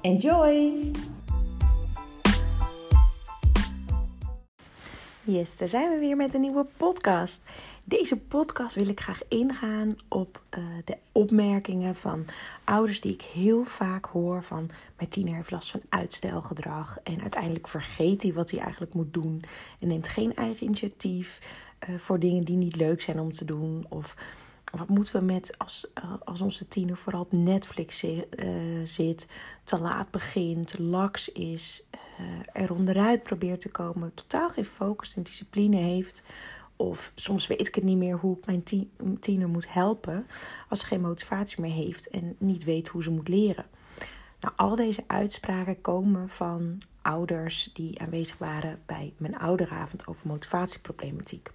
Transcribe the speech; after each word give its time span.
Enjoy! 0.00 0.92
Yes, 5.22 5.56
daar 5.56 5.68
zijn 5.68 5.90
we 5.90 5.98
weer 5.98 6.16
met 6.16 6.34
een 6.34 6.40
nieuwe 6.40 6.66
podcast. 6.76 7.42
Deze 7.84 8.16
podcast 8.16 8.74
wil 8.74 8.88
ik 8.88 9.00
graag 9.00 9.20
ingaan 9.28 9.96
op 10.08 10.42
uh, 10.58 10.64
de 10.84 10.96
opmerkingen 11.12 11.96
van 11.96 12.26
ouders 12.64 13.00
die 13.00 13.12
ik 13.12 13.22
heel 13.22 13.64
vaak 13.64 14.06
hoor 14.06 14.42
van 14.44 14.70
mijn 14.96 15.08
tiener 15.08 15.34
heeft 15.34 15.50
last 15.50 15.70
van 15.70 15.80
uitstelgedrag 15.88 16.98
en 17.02 17.20
uiteindelijk 17.20 17.68
vergeet 17.68 18.22
hij 18.22 18.32
wat 18.32 18.50
hij 18.50 18.60
eigenlijk 18.60 18.94
moet 18.94 19.12
doen 19.12 19.42
en 19.80 19.88
neemt 19.88 20.08
geen 20.08 20.34
eigen 20.34 20.64
initiatief 20.66 21.38
uh, 21.88 21.98
voor 21.98 22.18
dingen 22.18 22.44
die 22.44 22.56
niet 22.56 22.76
leuk 22.76 23.00
zijn 23.00 23.20
om 23.20 23.32
te 23.32 23.44
doen 23.44 23.86
of 23.88 24.14
wat 24.72 24.88
moeten 24.88 25.18
we 25.18 25.24
met 25.24 25.58
als, 25.58 25.86
uh, 26.04 26.12
als 26.24 26.40
onze 26.40 26.68
tiener 26.68 26.96
vooral 26.96 27.20
op 27.20 27.32
Netflix 27.32 28.04
zit, 28.84 29.28
te 29.64 29.78
laat 29.78 30.10
begint, 30.10 30.78
laks 30.78 31.28
is, 31.28 31.84
er 32.52 32.72
onderuit 32.72 33.22
probeert 33.22 33.60
te 33.60 33.70
komen, 33.70 34.14
totaal 34.14 34.50
geen 34.50 34.64
focus 34.64 35.14
en 35.14 35.22
discipline 35.22 35.76
heeft 35.76 36.22
of 36.78 37.12
soms 37.14 37.46
weet 37.46 37.68
ik 37.68 37.74
het 37.74 37.84
niet 37.84 37.96
meer 37.96 38.16
hoe 38.16 38.36
ik 38.36 38.46
mijn 38.46 38.62
tiener 39.20 39.48
moet 39.48 39.72
helpen 39.72 40.26
als 40.68 40.80
ze 40.80 40.86
geen 40.86 41.00
motivatie 41.00 41.60
meer 41.60 41.72
heeft 41.72 42.08
en 42.08 42.36
niet 42.38 42.64
weet 42.64 42.88
hoe 42.88 43.02
ze 43.02 43.10
moet 43.10 43.28
leren. 43.28 43.66
Nou, 44.40 44.54
al 44.56 44.76
deze 44.76 45.04
uitspraken 45.06 45.80
komen 45.80 46.28
van 46.28 46.78
ouders 47.02 47.70
die 47.72 48.00
aanwezig 48.00 48.38
waren 48.38 48.82
bij 48.86 49.12
mijn 49.16 49.38
ouderavond 49.38 50.06
over 50.06 50.26
motivatieproblematiek. 50.26 51.50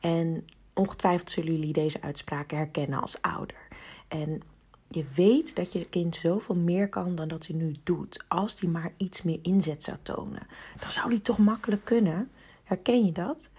En 0.00 0.44
ongetwijfeld 0.74 1.30
zullen 1.30 1.52
jullie 1.52 1.72
deze 1.72 2.02
uitspraken 2.02 2.56
herkennen 2.56 3.00
als 3.00 3.22
ouder. 3.22 3.68
En 4.08 4.42
je 4.88 5.04
weet 5.14 5.56
dat 5.56 5.72
je 5.72 5.88
kind 5.88 6.16
zoveel 6.16 6.54
meer 6.54 6.88
kan 6.88 7.14
dan 7.14 7.28
dat 7.28 7.46
hij 7.46 7.56
nu 7.56 7.76
doet. 7.84 8.24
Als 8.28 8.60
hij 8.60 8.68
maar 8.70 8.92
iets 8.96 9.22
meer 9.22 9.38
inzet 9.42 9.82
zou 9.82 9.96
tonen, 10.02 10.46
dan 10.80 10.90
zou 10.90 11.08
hij 11.08 11.18
toch 11.18 11.38
makkelijk 11.38 11.84
kunnen. 11.84 12.30
Herken 12.64 13.04
je 13.04 13.12
dat? 13.12 13.50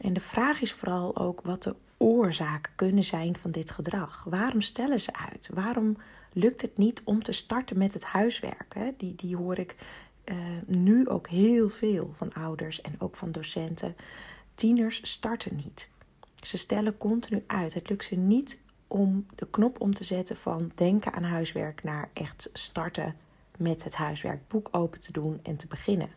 En 0.00 0.12
de 0.12 0.20
vraag 0.20 0.60
is 0.60 0.72
vooral 0.72 1.16
ook 1.16 1.40
wat 1.40 1.62
de 1.62 1.74
oorzaken 1.96 2.72
kunnen 2.76 3.04
zijn 3.04 3.36
van 3.36 3.50
dit 3.50 3.70
gedrag. 3.70 4.24
Waarom 4.28 4.60
stellen 4.60 5.00
ze 5.00 5.14
uit? 5.30 5.50
Waarom 5.54 5.96
lukt 6.32 6.62
het 6.62 6.76
niet 6.76 7.02
om 7.04 7.22
te 7.22 7.32
starten 7.32 7.78
met 7.78 7.94
het 7.94 8.04
huiswerk? 8.04 8.74
Die, 8.96 9.14
die 9.14 9.36
hoor 9.36 9.58
ik 9.58 9.76
uh, 10.24 10.36
nu 10.66 11.08
ook 11.08 11.28
heel 11.28 11.68
veel 11.68 12.10
van 12.14 12.32
ouders 12.32 12.80
en 12.80 12.94
ook 12.98 13.16
van 13.16 13.30
docenten. 13.32 13.96
Tieners 14.54 15.10
starten 15.10 15.56
niet. 15.56 15.88
Ze 16.40 16.58
stellen 16.58 16.96
continu 16.96 17.44
uit. 17.46 17.74
Het 17.74 17.88
lukt 17.88 18.04
ze 18.04 18.14
niet 18.14 18.60
om 18.86 19.26
de 19.34 19.46
knop 19.50 19.80
om 19.80 19.94
te 19.94 20.04
zetten 20.04 20.36
van 20.36 20.72
denken 20.74 21.12
aan 21.12 21.22
huiswerk 21.22 21.82
naar 21.82 22.10
echt 22.12 22.50
starten 22.52 23.16
met 23.58 23.84
het 23.84 23.94
huiswerk, 23.94 24.48
boek 24.48 24.68
open 24.70 25.00
te 25.00 25.12
doen 25.12 25.40
en 25.42 25.56
te 25.56 25.66
beginnen. 25.66 26.08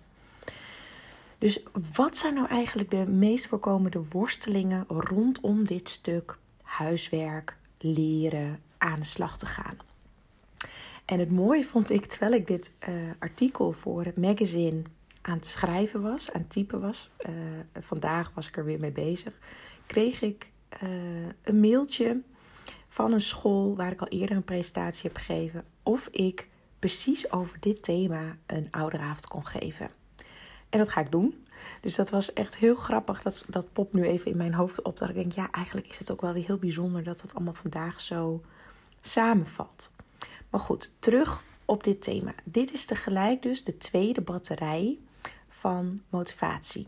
Dus 1.38 1.64
wat 1.96 2.18
zijn 2.18 2.34
nou 2.34 2.48
eigenlijk 2.48 2.90
de 2.90 3.08
meest 3.08 3.48
voorkomende 3.48 4.04
worstelingen 4.10 4.86
rondom 4.88 5.64
dit 5.64 5.90
stuk 5.90 6.38
huiswerk, 6.62 7.58
leren, 7.78 8.60
aan 8.78 9.00
de 9.00 9.06
slag 9.06 9.38
te 9.38 9.46
gaan? 9.46 9.78
En 11.06 11.20
het 11.20 11.32
mooie 11.32 11.66
vond 11.66 11.90
ik, 11.90 12.06
terwijl 12.06 12.32
ik 12.32 12.48
dit 12.48 12.72
uh, 12.90 12.96
artikel 13.20 13.72
voor 13.72 14.06
het 14.06 14.18
magazine 14.18 14.82
aan 15.22 15.36
het 15.36 15.46
schrijven 15.46 16.02
was, 16.02 16.32
aan 16.32 16.42
het 16.42 16.50
typen 16.50 16.82
was, 16.82 17.10
uh, 17.30 17.34
vandaag 17.80 18.32
was 18.36 18.48
ik 18.48 18.58
er 18.58 18.66
weer 18.66 18.80
mee 18.80 18.92
bezig, 18.92 19.34
kreeg 19.90 20.22
ik 20.22 20.52
uh, 20.84 20.90
een 21.42 21.60
mailtje 21.60 22.22
van 22.90 23.14
een 23.14 23.22
school 23.22 23.76
waar 23.76 23.92
ik 23.92 24.02
al 24.02 24.08
eerder 24.08 24.36
een 24.36 24.44
presentatie 24.44 25.10
heb 25.10 25.18
gegeven, 25.18 25.64
of 25.84 26.08
ik 26.08 26.48
precies 26.80 27.32
over 27.32 27.60
dit 27.60 27.84
thema 27.84 28.38
een 28.46 28.68
ouderavond 28.72 29.28
kon 29.28 29.46
geven. 29.46 29.90
En 30.70 30.80
dat 30.80 30.90
ga 30.90 31.02
ik 31.02 31.12
doen. 31.12 31.46
Dus 31.82 31.96
dat 31.96 32.10
was 32.10 32.34
echt 32.34 32.56
heel 32.56 32.76
grappig. 32.76 33.22
Dat, 33.22 33.46
dat 33.48 33.74
popt 33.74 33.94
nu 33.94 34.04
even 34.04 34.32
in 34.32 34.38
mijn 34.38 34.54
hoofd 34.54 34.82
op. 34.82 34.98
Dat 34.98 35.10
ik 35.10 35.16
denk, 35.16 35.32
ja, 35.32 35.52
eigenlijk 35.52 35.88
is 35.88 36.00
het 36.00 36.12
ook 36.12 36.22
wel 36.22 36.34
weer 36.34 36.46
heel 36.46 36.58
bijzonder 36.58 37.04
dat 37.04 37.22
het 37.22 37.36
allemaal 37.36 37.54
vandaag 37.54 38.02
zo 38.02 38.42
samenvalt. 39.02 39.92
Maar 40.50 40.62
goed, 40.62 40.92
terug 41.00 41.44
op 41.66 41.84
dit 41.84 42.02
thema. 42.02 42.34
Dit 42.44 42.74
is 42.74 42.86
tegelijk 42.86 43.42
dus 43.42 43.64
de 43.64 43.78
tweede 43.78 44.22
batterij 44.22 45.00
van 45.48 46.02
motivatie. 46.10 46.88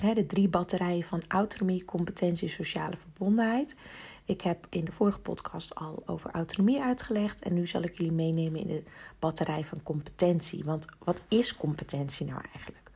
De 0.00 0.26
drie 0.26 0.48
batterijen 0.48 1.02
van 1.02 1.22
autonomie, 1.28 1.84
competentie 1.84 2.48
en 2.48 2.54
sociale 2.54 2.96
verbondenheid. 2.96 3.76
Ik 4.24 4.40
heb 4.40 4.66
in 4.70 4.84
de 4.84 4.92
vorige 4.92 5.18
podcast 5.18 5.74
al 5.74 6.02
over 6.06 6.30
autonomie 6.30 6.80
uitgelegd. 6.80 7.42
En 7.42 7.54
nu 7.54 7.66
zal 7.66 7.82
ik 7.82 7.96
jullie 7.96 8.12
meenemen 8.12 8.60
in 8.60 8.66
de 8.66 8.82
batterij 9.18 9.64
van 9.64 9.82
competentie. 9.82 10.64
Want 10.64 10.86
wat 10.98 11.22
is 11.28 11.56
competentie 11.56 12.26
nou 12.26 12.40
eigenlijk? 12.52 12.90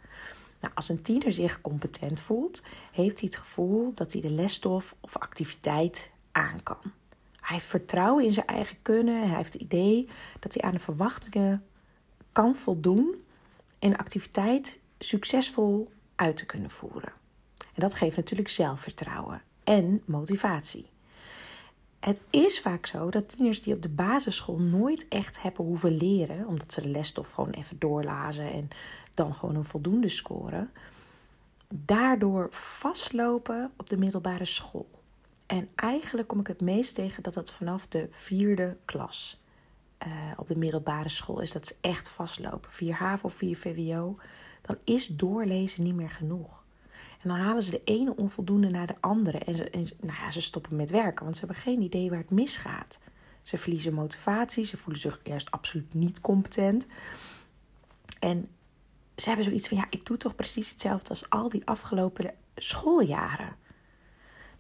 Nou, 0.61 0.75
als 0.75 0.89
een 0.89 1.03
tiener 1.03 1.33
zich 1.33 1.61
competent 1.61 2.21
voelt, 2.21 2.63
heeft 2.93 3.21
hij 3.21 3.29
het 3.33 3.37
gevoel 3.37 3.93
dat 3.95 4.13
hij 4.13 4.21
de 4.21 4.31
lesstof 4.31 4.95
of 5.01 5.17
activiteit 5.17 6.11
aan 6.33 6.63
kan. 6.63 6.93
Hij 7.41 7.57
heeft 7.57 7.67
vertrouwen 7.67 8.25
in 8.25 8.33
zijn 8.33 8.47
eigen 8.47 8.77
kunnen. 8.83 9.29
Hij 9.29 9.37
heeft 9.37 9.53
het 9.53 9.63
idee 9.63 10.09
dat 10.41 10.55
hij 10.55 10.63
aan 10.63 10.73
de 10.73 10.79
verwachtingen 10.79 11.65
kan 12.33 12.55
voldoen 12.55 13.15
en 13.79 13.97
activiteit 13.97 14.79
succesvol 14.99 15.93
uit 16.17 16.37
te 16.37 16.47
kunnen 16.47 16.71
voeren. 16.71 17.13
En 17.59 17.81
dat 17.81 17.95
geeft 17.95 18.17
natuurlijk 18.17 18.49
zelfvertrouwen 18.49 19.43
en 19.65 20.03
motivatie. 20.05 20.87
Het 22.01 22.21
is 22.31 22.61
vaak 22.61 22.87
zo 22.87 23.11
dat 23.11 23.29
tieners 23.29 23.63
die 23.63 23.75
op 23.75 23.83
de 23.83 23.89
basisschool 23.89 24.59
nooit 24.59 25.09
echt 25.09 25.43
hebben 25.43 25.65
hoeven 25.65 25.97
leren, 25.97 26.47
omdat 26.47 26.73
ze 26.73 26.81
de 26.81 26.89
lesstof 26.89 27.31
gewoon 27.31 27.51
even 27.51 27.79
doorlazen 27.79 28.53
en 28.53 28.69
dan 29.15 29.35
gewoon 29.35 29.55
een 29.55 29.65
voldoende 29.65 30.09
scoren, 30.09 30.71
daardoor 31.69 32.49
vastlopen 32.51 33.73
op 33.77 33.89
de 33.89 33.97
middelbare 33.97 34.45
school. 34.45 34.89
En 35.47 35.69
eigenlijk 35.75 36.29
kom 36.29 36.41
ik 36.41 36.47
het 36.47 36.61
meest 36.61 36.95
tegen 36.95 37.23
dat 37.23 37.35
dat 37.35 37.53
vanaf 37.53 37.87
de 37.87 38.09
vierde 38.11 38.77
klas 38.85 39.43
uh, 40.07 40.13
op 40.37 40.47
de 40.47 40.57
middelbare 40.57 41.09
school 41.09 41.41
is. 41.41 41.53
Dat 41.53 41.67
ze 41.67 41.75
echt 41.81 42.09
vastlopen. 42.09 42.71
4 42.71 42.95
HAVO, 42.95 43.29
4 43.29 43.57
VWO. 43.57 44.17
Dan 44.67 44.79
is 44.85 45.07
doorlezen 45.07 45.85
niet 45.85 45.95
meer 45.95 46.11
genoeg. 46.11 46.63
En 47.23 47.29
dan 47.29 47.39
halen 47.39 47.65
ze 47.65 47.71
de 47.71 47.81
ene 47.85 48.17
onvoldoende 48.17 48.69
naar 48.69 48.87
de 48.87 48.97
andere. 49.01 49.39
En, 49.39 49.57
ze, 49.57 49.97
nou 50.01 50.19
ja, 50.21 50.31
ze 50.31 50.41
stoppen 50.41 50.77
met 50.77 50.91
werken, 50.91 51.25
want 51.25 51.37
ze 51.37 51.45
hebben 51.45 51.63
geen 51.63 51.83
idee 51.83 52.11
waar 52.11 52.19
het 52.19 52.31
misgaat. 52.31 53.01
Ze 53.43 53.59
verliezen 53.59 53.95
motivatie, 53.95 54.65
ze 54.65 54.77
voelen 54.77 55.01
zich 55.01 55.21
eerst 55.23 55.51
absoluut 55.51 55.95
niet 55.95 56.21
competent. 56.21 56.87
En 58.19 58.49
ze 59.17 59.27
hebben 59.27 59.45
zoiets 59.45 59.69
van: 59.69 59.77
ja, 59.77 59.87
ik 59.91 60.07
doe 60.07 60.17
toch 60.17 60.35
precies 60.35 60.71
hetzelfde 60.71 61.09
als 61.09 61.31
al 61.31 61.49
die 61.49 61.67
afgelopen 61.67 62.35
schooljaren. 62.57 63.57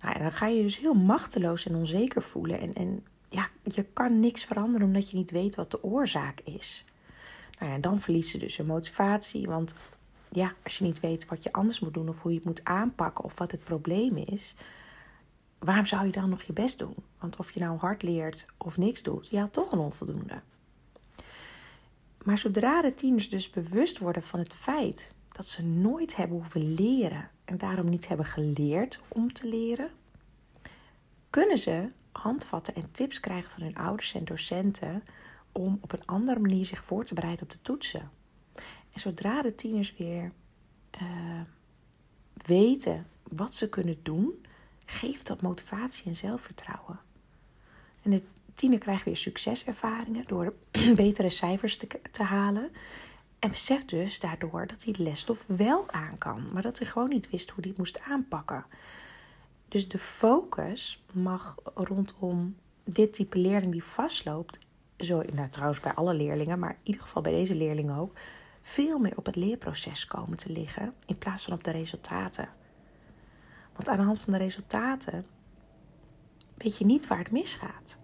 Nou, 0.03 0.15
en 0.15 0.23
dan 0.23 0.33
ga 0.33 0.47
je 0.47 0.62
dus 0.62 0.79
heel 0.79 0.95
machteloos 0.95 1.67
en 1.67 1.75
onzeker 1.75 2.23
voelen. 2.23 2.61
En, 2.61 2.75
en 2.75 3.07
ja, 3.29 3.49
je 3.62 3.83
kan 3.83 4.21
niks 4.21 4.45
veranderen 4.45 4.87
omdat 4.87 5.11
je 5.11 5.17
niet 5.17 5.31
weet 5.31 5.55
wat 5.55 5.71
de 5.71 5.83
oorzaak 5.83 6.41
is. 6.41 6.85
Nou 7.59 7.69
ja, 7.69 7.75
en 7.75 7.81
dan 7.81 8.00
verliest 8.00 8.31
ze 8.31 8.39
dus 8.39 8.57
hun 8.57 8.67
motivatie. 8.67 9.47
Want 9.47 9.75
ja, 10.35 10.53
als 10.63 10.79
je 10.79 10.85
niet 10.85 11.01
weet 11.01 11.27
wat 11.27 11.43
je 11.43 11.53
anders 11.53 11.81
moet 11.81 11.95
doen 11.95 12.09
of 12.09 12.23
hoe 12.23 12.31
je 12.31 12.37
het 12.37 12.47
moet 12.47 12.65
aanpakken 12.65 13.25
of 13.25 13.39
wat 13.39 13.51
het 13.51 13.65
probleem 13.65 14.17
is, 14.17 14.57
waarom 15.59 15.87
zou 15.87 16.07
je 16.07 16.13
dan 16.13 16.29
nog 16.29 16.43
je 16.43 16.53
best 16.53 16.79
doen? 16.79 16.95
Want 17.19 17.37
of 17.37 17.51
je 17.51 17.61
nou 17.61 17.79
hard 17.79 18.03
leert 18.03 18.47
of 18.57 18.77
niks 18.77 19.03
doet, 19.03 19.29
je 19.29 19.39
had 19.39 19.53
toch 19.53 19.73
een 19.73 19.79
onvoldoende. 19.79 20.41
Maar 22.25 22.39
zodra 22.39 22.83
de 22.83 22.95
tieners 22.95 23.29
dus 23.29 23.51
bewust 23.51 23.99
worden 23.99 24.23
van 24.23 24.39
het 24.39 24.55
feit 24.55 25.13
dat 25.33 25.47
ze 25.47 25.65
nooit 25.65 26.17
hebben 26.17 26.37
hoeven 26.37 26.75
leren 26.75 27.31
en 27.45 27.59
daarom 27.59 27.89
niet 27.89 28.09
hebben 28.09 28.27
geleerd 28.27 29.01
om 29.09 29.33
te 29.33 29.49
leren, 29.49 29.91
kunnen 31.31 31.59
ze 31.59 31.91
handvatten 32.13 32.75
en 32.75 32.91
tips 32.91 33.21
krijgen 33.21 33.53
van 33.53 33.63
hun 33.63 33.77
ouders 33.77 34.15
en 34.15 34.25
docenten 34.25 35.03
om 35.53 35.79
op 35.81 35.93
een 35.93 36.07
andere 36.07 36.41
manier 36.41 36.65
zich 36.67 36.85
voor 36.85 37.05
te 37.05 37.15
bereiden 37.15 37.43
op 37.43 37.51
de 37.51 37.63
toetsen. 37.63 38.11
En 38.94 39.00
zodra 39.00 39.43
de 39.43 39.55
tieners 39.55 39.94
weer 39.96 40.32
uh, 41.02 41.41
weten 42.46 43.06
wat 43.23 43.55
ze 43.55 43.69
kunnen 43.69 43.99
doen, 44.02 44.44
geeft 44.87 45.26
dat 45.26 45.43
motivatie 45.43 46.06
en 46.06 46.17
zelfvertrouwen. 46.17 47.00
En 48.02 48.11
de 48.11 48.23
tiener 48.55 48.79
krijgt 48.79 49.05
weer 49.05 49.17
succeservaringen 49.17 50.25
door 50.26 50.55
betere 50.96 51.29
cijfers 51.29 51.76
te, 51.76 51.87
te 52.11 52.23
halen. 52.23 52.70
En 53.38 53.50
beseft 53.50 53.88
dus 53.88 54.20
daardoor 54.20 54.67
dat 54.67 54.85
hij 54.85 54.93
de 54.93 55.02
lesstof 55.02 55.44
wel 55.47 55.90
aan 55.90 56.19
kan, 56.19 56.52
maar 56.52 56.62
dat 56.62 56.79
hij 56.79 56.87
gewoon 56.87 57.08
niet 57.08 57.31
wist 57.31 57.50
hoe 57.50 57.61
hij 57.61 57.69
het 57.69 57.79
moest 57.79 58.00
aanpakken. 58.00 58.64
Dus 59.69 59.88
de 59.88 59.99
focus 59.99 61.05
mag 61.12 61.55
rondom 61.75 62.56
dit 62.85 63.12
type 63.12 63.38
leerling 63.38 63.73
die 63.73 63.85
vastloopt, 63.85 64.58
zo, 64.99 65.23
nou 65.32 65.49
trouwens 65.49 65.81
bij 65.81 65.93
alle 65.93 66.14
leerlingen, 66.14 66.58
maar 66.58 66.70
in 66.70 66.76
ieder 66.82 67.02
geval 67.02 67.23
bij 67.23 67.32
deze 67.32 67.55
leerling 67.55 67.97
ook, 67.97 68.17
veel 68.64 68.99
meer 68.99 69.16
op 69.16 69.26
het 69.26 69.37
leerproces 69.37 70.06
komen 70.06 70.37
te 70.37 70.52
liggen 70.52 70.94
in 71.06 71.19
plaats 71.19 71.44
van 71.44 71.52
op 71.52 71.64
de 71.64 71.70
resultaten. 71.70 72.49
Want 73.72 73.88
aan 73.88 73.96
de 73.96 74.02
hand 74.02 74.20
van 74.20 74.32
de 74.32 74.38
resultaten 74.38 75.26
weet 76.55 76.76
je 76.78 76.84
niet 76.84 77.06
waar 77.06 77.19
het 77.19 77.31
misgaat. 77.31 77.99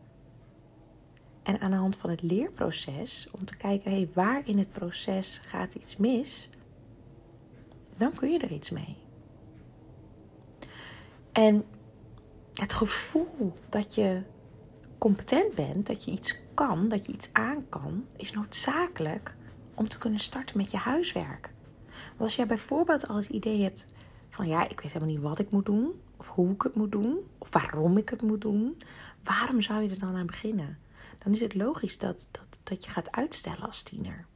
En 1.43 1.61
aan 1.61 1.71
de 1.71 1.77
hand 1.77 1.97
van 1.97 2.11
het 2.11 2.23
leerproces, 2.23 3.29
om 3.31 3.45
te 3.45 3.57
kijken, 3.57 3.91
hey, 3.91 4.11
waar 4.15 4.49
in 4.49 4.59
het 4.59 4.73
proces 4.73 5.41
gaat 5.47 5.75
iets 5.75 5.97
mis, 5.97 6.49
dan 7.97 8.15
kun 8.15 8.31
je 8.33 8.39
er 8.39 8.53
iets 8.53 8.71
mee. 8.71 8.97
En 11.33 11.65
het 12.53 12.73
gevoel 12.73 13.53
dat 13.69 13.95
je 13.95 14.23
competent 14.99 15.55
bent, 15.55 15.87
dat 15.87 16.05
je 16.05 16.11
iets 16.11 16.41
kan, 16.55 16.89
dat 16.89 17.07
je 17.07 17.13
iets 17.13 17.33
aan 17.33 17.69
kan, 17.69 18.07
is 18.17 18.33
noodzakelijk 18.33 19.35
om 19.81 19.89
te 19.89 19.99
kunnen 19.99 20.21
starten 20.21 20.57
met 20.57 20.71
je 20.71 20.77
huiswerk. 20.77 21.51
Want 22.09 22.21
als 22.21 22.37
jij 22.37 22.47
bijvoorbeeld 22.47 23.09
al 23.09 23.17
het 23.17 23.29
idee 23.29 23.63
hebt 23.63 23.87
van 24.31 24.49
ja, 24.49 24.69
ik 24.69 24.81
weet 24.81 24.93
helemaal 24.93 25.15
niet 25.15 25.23
wat 25.23 25.39
ik 25.39 25.51
moet 25.51 25.67
doen, 25.67 26.01
of 26.17 26.29
hoe 26.29 26.53
ik 26.53 26.63
het 26.63 26.75
moet 26.75 26.93
doen, 26.93 27.19
of 27.39 27.53
waarom 27.53 27.97
ik 27.97 28.09
het 28.09 28.23
moet 28.23 28.41
doen, 28.41 28.77
waarom 29.23 29.61
zou 29.61 29.83
je 29.83 29.91
er 29.91 29.99
dan 29.99 30.17
aan 30.17 30.27
beginnen? 30.27 30.79
Dan 31.19 31.33
is 31.33 31.41
het 31.41 31.55
logisch 31.55 31.99
dat, 31.99 32.29
dat, 32.31 32.59
dat 32.63 32.85
je 32.85 32.91
gaat 32.91 33.11
uitstellen 33.11 33.63
als 33.63 33.83
tiener. 33.83 34.27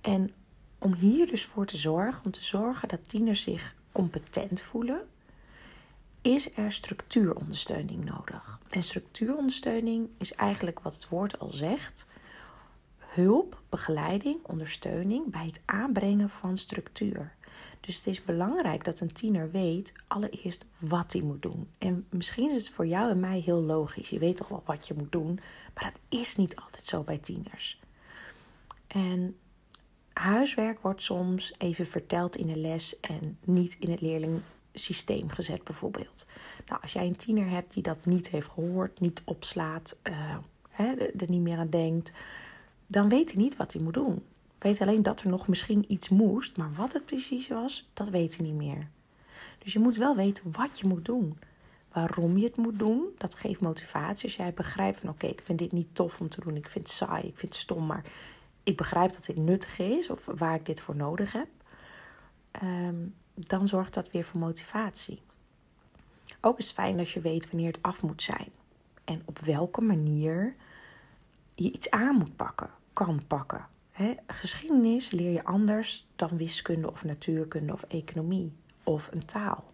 En 0.00 0.32
om 0.78 0.92
hier 0.94 1.26
dus 1.26 1.44
voor 1.44 1.66
te 1.66 1.76
zorgen, 1.76 2.24
om 2.24 2.30
te 2.30 2.44
zorgen 2.44 2.88
dat 2.88 3.08
tieners 3.08 3.42
zich 3.42 3.74
competent 3.92 4.60
voelen, 4.60 5.08
is 6.22 6.56
er 6.56 6.72
structuurondersteuning 6.72 8.04
nodig. 8.04 8.58
En 8.68 8.82
structuurondersteuning 8.82 10.08
is 10.18 10.34
eigenlijk 10.34 10.80
wat 10.80 10.94
het 10.94 11.08
woord 11.08 11.38
al 11.38 11.50
zegt: 11.50 12.06
hulp, 13.14 13.60
begeleiding, 13.68 14.38
ondersteuning 14.42 15.30
bij 15.30 15.46
het 15.46 15.62
aanbrengen 15.64 16.30
van 16.30 16.56
structuur. 16.56 17.32
Dus 17.80 17.96
het 17.96 18.06
is 18.06 18.24
belangrijk 18.24 18.84
dat 18.84 19.00
een 19.00 19.12
tiener 19.12 19.50
weet 19.50 19.92
allereerst 20.06 20.64
wat 20.78 21.12
hij 21.12 21.22
moet 21.22 21.42
doen. 21.42 21.68
En 21.78 22.06
misschien 22.10 22.50
is 22.50 22.64
het 22.64 22.74
voor 22.74 22.86
jou 22.86 23.10
en 23.10 23.20
mij 23.20 23.40
heel 23.40 23.62
logisch. 23.62 24.08
Je 24.08 24.18
weet 24.18 24.36
toch 24.36 24.48
wel 24.48 24.62
wat 24.64 24.86
je 24.86 24.94
moet 24.94 25.12
doen, 25.12 25.40
maar 25.74 25.84
dat 25.84 26.20
is 26.20 26.36
niet 26.36 26.56
altijd 26.56 26.86
zo 26.86 27.02
bij 27.02 27.18
tieners. 27.18 27.80
En 28.86 29.36
huiswerk 30.12 30.80
wordt 30.80 31.02
soms 31.02 31.54
even 31.58 31.86
verteld 31.86 32.36
in 32.36 32.46
de 32.46 32.56
les 32.56 33.00
en 33.00 33.38
niet 33.44 33.76
in 33.78 33.90
het 33.90 34.00
leerlingsysteem 34.00 35.28
gezet, 35.28 35.64
bijvoorbeeld. 35.64 36.26
Nou, 36.66 36.82
als 36.82 36.92
jij 36.92 37.06
een 37.06 37.16
tiener 37.16 37.48
hebt 37.48 37.72
die 37.74 37.82
dat 37.82 38.06
niet 38.06 38.28
heeft 38.28 38.48
gehoord, 38.48 39.00
niet 39.00 39.22
opslaat, 39.24 39.96
uh, 40.02 40.36
hè, 40.68 40.94
er 40.94 41.30
niet 41.30 41.40
meer 41.40 41.58
aan 41.58 41.70
denkt, 41.70 42.12
dan 42.86 43.08
weet 43.08 43.32
hij 43.32 43.42
niet 43.42 43.56
wat 43.56 43.72
hij 43.72 43.82
moet 43.82 43.94
doen. 43.94 44.22
Weet 44.58 44.80
alleen 44.80 45.02
dat 45.02 45.20
er 45.20 45.28
nog 45.28 45.48
misschien 45.48 45.84
iets 45.92 46.08
moest, 46.08 46.56
maar 46.56 46.72
wat 46.72 46.92
het 46.92 47.04
precies 47.04 47.48
was, 47.48 47.90
dat 47.92 48.08
weet 48.08 48.36
hij 48.36 48.46
niet 48.46 48.54
meer. 48.54 48.88
Dus 49.58 49.72
je 49.72 49.78
moet 49.78 49.96
wel 49.96 50.16
weten 50.16 50.52
wat 50.52 50.78
je 50.78 50.86
moet 50.86 51.04
doen. 51.04 51.38
Waarom 51.92 52.36
je 52.38 52.44
het 52.44 52.56
moet 52.56 52.78
doen, 52.78 53.06
dat 53.18 53.34
geeft 53.34 53.60
motivatie. 53.60 54.24
Als 54.24 54.36
jij 54.36 54.52
begrijpt 54.52 55.00
van 55.00 55.08
oké, 55.08 55.26
ik 55.26 55.42
vind 55.44 55.58
dit 55.58 55.72
niet 55.72 55.94
tof 55.94 56.20
om 56.20 56.28
te 56.28 56.40
doen, 56.40 56.56
ik 56.56 56.68
vind 56.68 56.86
het 56.86 56.96
saai, 56.96 57.22
ik 57.22 57.38
vind 57.38 57.52
het 57.52 57.62
stom, 57.62 57.86
maar 57.86 58.04
ik 58.62 58.76
begrijp 58.76 59.12
dat 59.12 59.24
dit 59.24 59.36
nuttig 59.36 59.78
is 59.78 60.10
of 60.10 60.24
waar 60.24 60.54
ik 60.54 60.66
dit 60.66 60.80
voor 60.80 60.96
nodig 60.96 61.32
heb, 61.32 61.48
ehm, 62.50 62.96
dan 63.34 63.68
zorgt 63.68 63.94
dat 63.94 64.10
weer 64.10 64.24
voor 64.24 64.40
motivatie. 64.40 65.20
Ook 66.40 66.58
is 66.58 66.66
het 66.66 66.74
fijn 66.74 66.98
als 66.98 67.14
je 67.14 67.20
weet 67.20 67.50
wanneer 67.50 67.72
het 67.72 67.82
af 67.82 68.02
moet 68.02 68.22
zijn 68.22 68.48
en 69.04 69.22
op 69.24 69.38
welke 69.38 69.80
manier 69.80 70.54
je 71.62 71.72
iets 71.72 71.90
aan 71.90 72.16
moet 72.16 72.36
pakken, 72.36 72.70
kan 72.92 73.22
pakken 73.26 73.66
geschiedenis 74.26 75.10
leer 75.10 75.30
je 75.30 75.44
anders 75.44 76.08
dan 76.16 76.36
wiskunde 76.36 76.90
of 76.90 77.04
natuurkunde 77.04 77.72
of 77.72 77.82
economie 77.82 78.52
of 78.82 79.08
een 79.12 79.24
taal. 79.24 79.64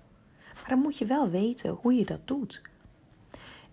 Maar 0.55 0.69
dan 0.69 0.79
moet 0.79 0.99
je 0.99 1.07
wel 1.07 1.31
weten 1.31 1.71
hoe 1.71 1.95
je 1.95 2.05
dat 2.05 2.21
doet. 2.25 2.63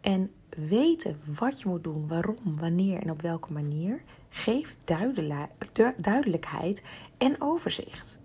En 0.02 0.32
weten 0.50 1.20
wat 1.26 1.62
je 1.62 1.70
moet 1.70 1.84
doen, 1.84 2.08
waarom, 2.08 2.58
wanneer 2.60 3.02
en 3.02 3.12
op 3.12 3.22
welke 3.22 3.54
manier 3.54 4.02
geeft 4.30 4.78
duidelijkheid 5.98 6.84
en 7.18 7.42
overzicht. 7.42 8.20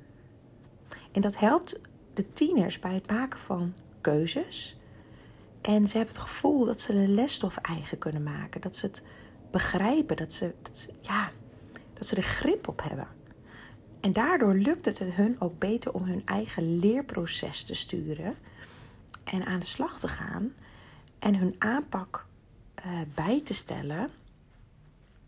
En 1.13 1.21
dat 1.21 1.39
helpt 1.39 1.81
de 2.15 2.33
tieners 2.33 2.79
bij 2.79 2.95
het 2.95 3.11
maken 3.11 3.39
van 3.39 3.75
keuzes. 4.01 4.79
En 5.61 5.87
ze 5.89 5.97
hebben 5.97 6.15
het 6.15 6.25
gevoel 6.25 6.65
dat 6.65 6.81
ze 6.81 6.93
de 6.93 7.09
lesstof 7.09 7.57
eigen 7.57 7.99
kunnen 7.99 8.23
maken. 8.23 8.61
Dat 8.61 8.77
ze 8.77 8.87
het 8.87 9.03
begrijpen. 9.51 10.17
Dat 10.17 10.33
ze, 10.33 10.55
dat 10.63 10.89
ja, 11.01 11.31
dat 11.95 12.07
ze 12.07 12.17
er 12.17 12.23
grip 12.23 12.69
op 12.69 12.83
hebben. 12.83 13.09
En 14.01 14.13
daardoor 14.13 14.55
lukt 14.55 14.85
het 14.85 14.99
hun 14.99 15.41
ook 15.41 15.59
beter 15.59 15.93
om 15.93 16.05
hun 16.05 16.27
eigen 16.27 16.79
leerproces 16.79 17.65
te 17.65 17.75
sturen 17.75 18.35
en 19.25 19.45
aan 19.45 19.61
de 19.61 19.67
slag 19.67 19.99
te 19.99 20.09
gaan 20.09 20.53
en 21.19 21.35
hun 21.35 21.55
aanpak 21.59 22.27
uh, 22.87 23.01
bij 23.15 23.41
te 23.41 23.55
stellen 23.55 24.11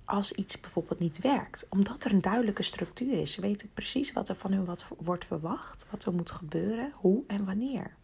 als 0.05 0.33
iets 0.33 0.61
bijvoorbeeld 0.61 0.99
niet 0.99 1.19
werkt. 1.19 1.67
Omdat 1.69 2.05
er 2.05 2.13
een 2.13 2.21
duidelijke 2.21 2.63
structuur 2.63 3.19
is. 3.21 3.33
Ze 3.33 3.41
weten 3.41 3.71
precies 3.75 4.13
wat 4.13 4.29
er 4.29 4.35
van 4.35 4.53
hun 4.53 4.65
wat 4.65 4.87
wordt 4.99 5.25
verwacht, 5.25 5.87
wat 5.91 6.05
er 6.05 6.13
moet 6.13 6.31
gebeuren, 6.31 6.93
hoe 6.95 7.25
en 7.27 7.45
wanneer. 7.45 7.95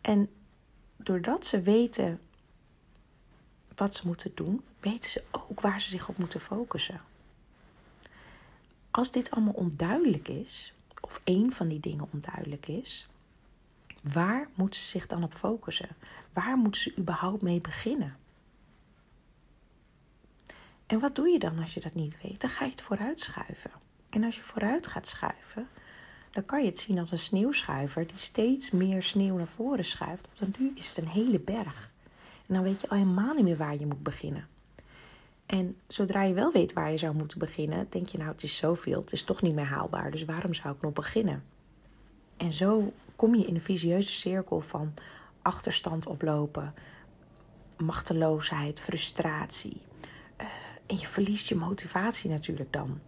En 0.00 0.30
doordat 0.96 1.46
ze 1.46 1.62
weten 1.62 2.20
wat 3.76 3.94
ze 3.94 4.06
moeten 4.06 4.32
doen, 4.34 4.62
weten 4.80 5.10
ze 5.10 5.22
ook 5.30 5.60
waar 5.60 5.80
ze 5.80 5.88
zich 5.88 6.08
op 6.08 6.18
moeten 6.18 6.40
focussen. 6.40 7.00
Als 8.90 9.10
dit 9.10 9.30
allemaal 9.30 9.54
onduidelijk 9.54 10.28
is, 10.28 10.72
of 11.00 11.20
één 11.24 11.52
van 11.52 11.68
die 11.68 11.80
dingen 11.80 12.08
onduidelijk 12.12 12.66
is, 12.66 13.06
waar 14.02 14.48
moeten 14.54 14.80
ze 14.80 14.86
zich 14.86 15.06
dan 15.06 15.22
op 15.22 15.34
focussen? 15.34 15.88
Waar 16.32 16.56
moeten 16.56 16.80
ze 16.80 16.96
überhaupt 16.98 17.42
mee 17.42 17.60
beginnen? 17.60 18.16
En 20.86 21.00
wat 21.00 21.14
doe 21.14 21.28
je 21.28 21.38
dan 21.38 21.58
als 21.58 21.74
je 21.74 21.80
dat 21.80 21.94
niet 21.94 22.16
weet? 22.22 22.40
Dan 22.40 22.50
ga 22.50 22.64
je 22.64 22.70
het 22.70 22.82
vooruit 22.82 23.20
schuiven. 23.20 23.70
En 24.10 24.24
als 24.24 24.36
je 24.36 24.42
vooruit 24.42 24.86
gaat 24.86 25.06
schuiven, 25.06 25.68
dan 26.30 26.44
kan 26.44 26.60
je 26.60 26.68
het 26.68 26.78
zien 26.78 26.98
als 26.98 27.10
een 27.10 27.18
sneeuwschuiver 27.18 28.06
die 28.06 28.16
steeds 28.16 28.70
meer 28.70 29.02
sneeuw 29.02 29.36
naar 29.36 29.46
voren 29.46 29.84
schuift. 29.84 30.28
Want 30.38 30.58
nu 30.58 30.72
is 30.74 30.88
het 30.88 30.96
een 30.96 31.10
hele 31.10 31.38
berg. 31.38 31.91
Dan 32.52 32.62
weet 32.62 32.80
je 32.80 32.88
al 32.88 32.96
helemaal 32.96 33.34
niet 33.34 33.44
meer 33.44 33.56
waar 33.56 33.78
je 33.78 33.86
moet 33.86 34.02
beginnen. 34.02 34.46
En 35.46 35.76
zodra 35.86 36.22
je 36.22 36.34
wel 36.34 36.52
weet 36.52 36.72
waar 36.72 36.90
je 36.90 36.98
zou 36.98 37.14
moeten 37.14 37.38
beginnen, 37.38 37.86
denk 37.90 38.08
je 38.08 38.18
nou 38.18 38.30
het 38.30 38.42
is 38.42 38.56
zoveel, 38.56 39.00
het 39.00 39.12
is 39.12 39.22
toch 39.22 39.42
niet 39.42 39.54
meer 39.54 39.64
haalbaar, 39.64 40.10
dus 40.10 40.24
waarom 40.24 40.54
zou 40.54 40.74
ik 40.74 40.82
nog 40.82 40.92
beginnen? 40.92 41.44
En 42.36 42.52
zo 42.52 42.92
kom 43.16 43.34
je 43.34 43.46
in 43.46 43.54
een 43.54 43.60
visieuze 43.60 44.12
cirkel 44.12 44.60
van 44.60 44.94
achterstand 45.42 46.06
oplopen, 46.06 46.74
machteloosheid, 47.76 48.80
frustratie. 48.80 49.80
Uh, 50.40 50.46
en 50.86 50.98
je 50.98 51.06
verliest 51.06 51.48
je 51.48 51.54
motivatie 51.54 52.30
natuurlijk 52.30 52.72
dan. 52.72 53.00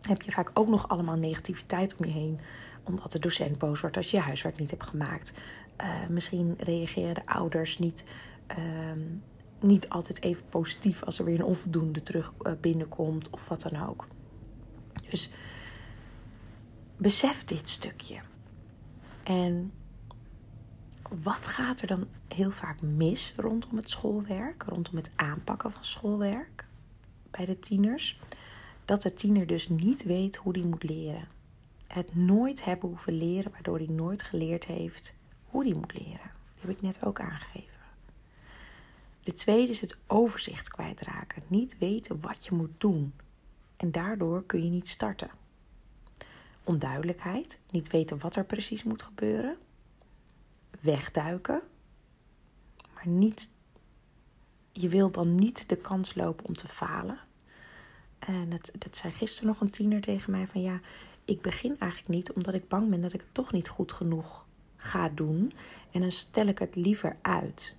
heb 0.00 0.22
je 0.22 0.30
vaak 0.30 0.50
ook 0.54 0.68
nog 0.68 0.88
allemaal 0.88 1.16
negativiteit 1.16 1.96
om 1.96 2.04
je 2.04 2.12
heen, 2.12 2.40
omdat 2.84 3.12
de 3.12 3.18
docent 3.18 3.58
boos 3.58 3.80
wordt 3.80 3.96
als 3.96 4.10
je 4.10 4.18
huiswerk 4.18 4.58
niet 4.58 4.70
hebt 4.70 4.86
gemaakt. 4.86 5.32
Uh, 5.80 5.86
misschien 6.08 6.54
reageren 6.58 7.14
de 7.14 7.26
ouders 7.26 7.78
niet 7.78 8.04
Ehm, 8.56 9.00
niet 9.60 9.88
altijd 9.88 10.22
even 10.22 10.44
positief 10.48 11.02
als 11.02 11.18
er 11.18 11.24
weer 11.24 11.38
een 11.38 11.44
onvoldoende 11.44 12.02
terug 12.02 12.32
uh, 12.42 12.52
binnenkomt 12.60 13.30
of 13.30 13.48
wat 13.48 13.62
dan 13.62 13.88
ook. 13.88 14.06
Dus 15.10 15.30
besef 16.96 17.44
dit 17.44 17.68
stukje. 17.68 18.20
En 19.22 19.72
wat 21.22 21.46
gaat 21.46 21.80
er 21.80 21.86
dan 21.86 22.06
heel 22.28 22.50
vaak 22.50 22.80
mis 22.80 23.34
rondom 23.36 23.76
het 23.76 23.90
schoolwerk, 23.90 24.62
rondom 24.62 24.96
het 24.96 25.12
aanpakken 25.16 25.72
van 25.72 25.84
schoolwerk 25.84 26.66
bij 27.30 27.44
de 27.44 27.58
tieners? 27.58 28.20
Dat 28.84 29.02
de 29.02 29.12
tiener 29.12 29.46
dus 29.46 29.68
niet 29.68 30.02
weet 30.02 30.36
hoe 30.36 30.52
die 30.52 30.64
moet 30.64 30.82
leren. 30.82 31.28
Het 31.86 32.14
nooit 32.14 32.64
hebben 32.64 32.88
hoeven 32.88 33.12
leren, 33.12 33.52
waardoor 33.52 33.76
hij 33.76 33.86
nooit 33.90 34.22
geleerd 34.22 34.64
heeft 34.64 35.14
hoe 35.44 35.64
hij 35.64 35.74
moet 35.74 35.92
leren. 35.92 36.30
Die 36.54 36.60
heb 36.60 36.70
ik 36.70 36.82
net 36.82 37.04
ook 37.04 37.20
aangegeven. 37.20 37.69
De 39.30 39.36
tweede 39.36 39.70
is 39.70 39.80
het 39.80 39.96
overzicht 40.06 40.68
kwijtraken. 40.68 41.42
Niet 41.46 41.78
weten 41.78 42.20
wat 42.20 42.44
je 42.46 42.54
moet 42.54 42.70
doen. 42.78 43.14
En 43.76 43.92
daardoor 43.92 44.44
kun 44.44 44.64
je 44.64 44.70
niet 44.70 44.88
starten. 44.88 45.30
Onduidelijkheid, 46.64 47.60
niet 47.70 47.90
weten 47.90 48.18
wat 48.18 48.36
er 48.36 48.44
precies 48.44 48.82
moet 48.82 49.02
gebeuren. 49.02 49.56
Wegduiken, 50.80 51.62
maar 52.94 53.06
niet, 53.06 53.50
je 54.72 54.88
wil 54.88 55.10
dan 55.10 55.34
niet 55.34 55.68
de 55.68 55.76
kans 55.76 56.14
lopen 56.14 56.46
om 56.46 56.54
te 56.54 56.68
falen. 56.68 57.18
En 58.18 58.50
het, 58.50 58.72
dat 58.78 58.96
zei 58.96 59.12
gisteren 59.12 59.48
nog 59.48 59.60
een 59.60 59.70
tiener 59.70 60.00
tegen 60.00 60.30
mij 60.30 60.46
van 60.46 60.62
ja, 60.62 60.80
ik 61.24 61.40
begin 61.40 61.76
eigenlijk 61.78 62.12
niet 62.12 62.32
omdat 62.32 62.54
ik 62.54 62.68
bang 62.68 62.90
ben 62.90 63.00
dat 63.00 63.12
ik 63.12 63.20
het 63.20 63.34
toch 63.34 63.52
niet 63.52 63.68
goed 63.68 63.92
genoeg 63.92 64.46
ga 64.76 65.08
doen. 65.08 65.52
En 65.90 66.00
dan 66.00 66.12
stel 66.12 66.46
ik 66.46 66.58
het 66.58 66.76
liever 66.76 67.16
uit. 67.22 67.78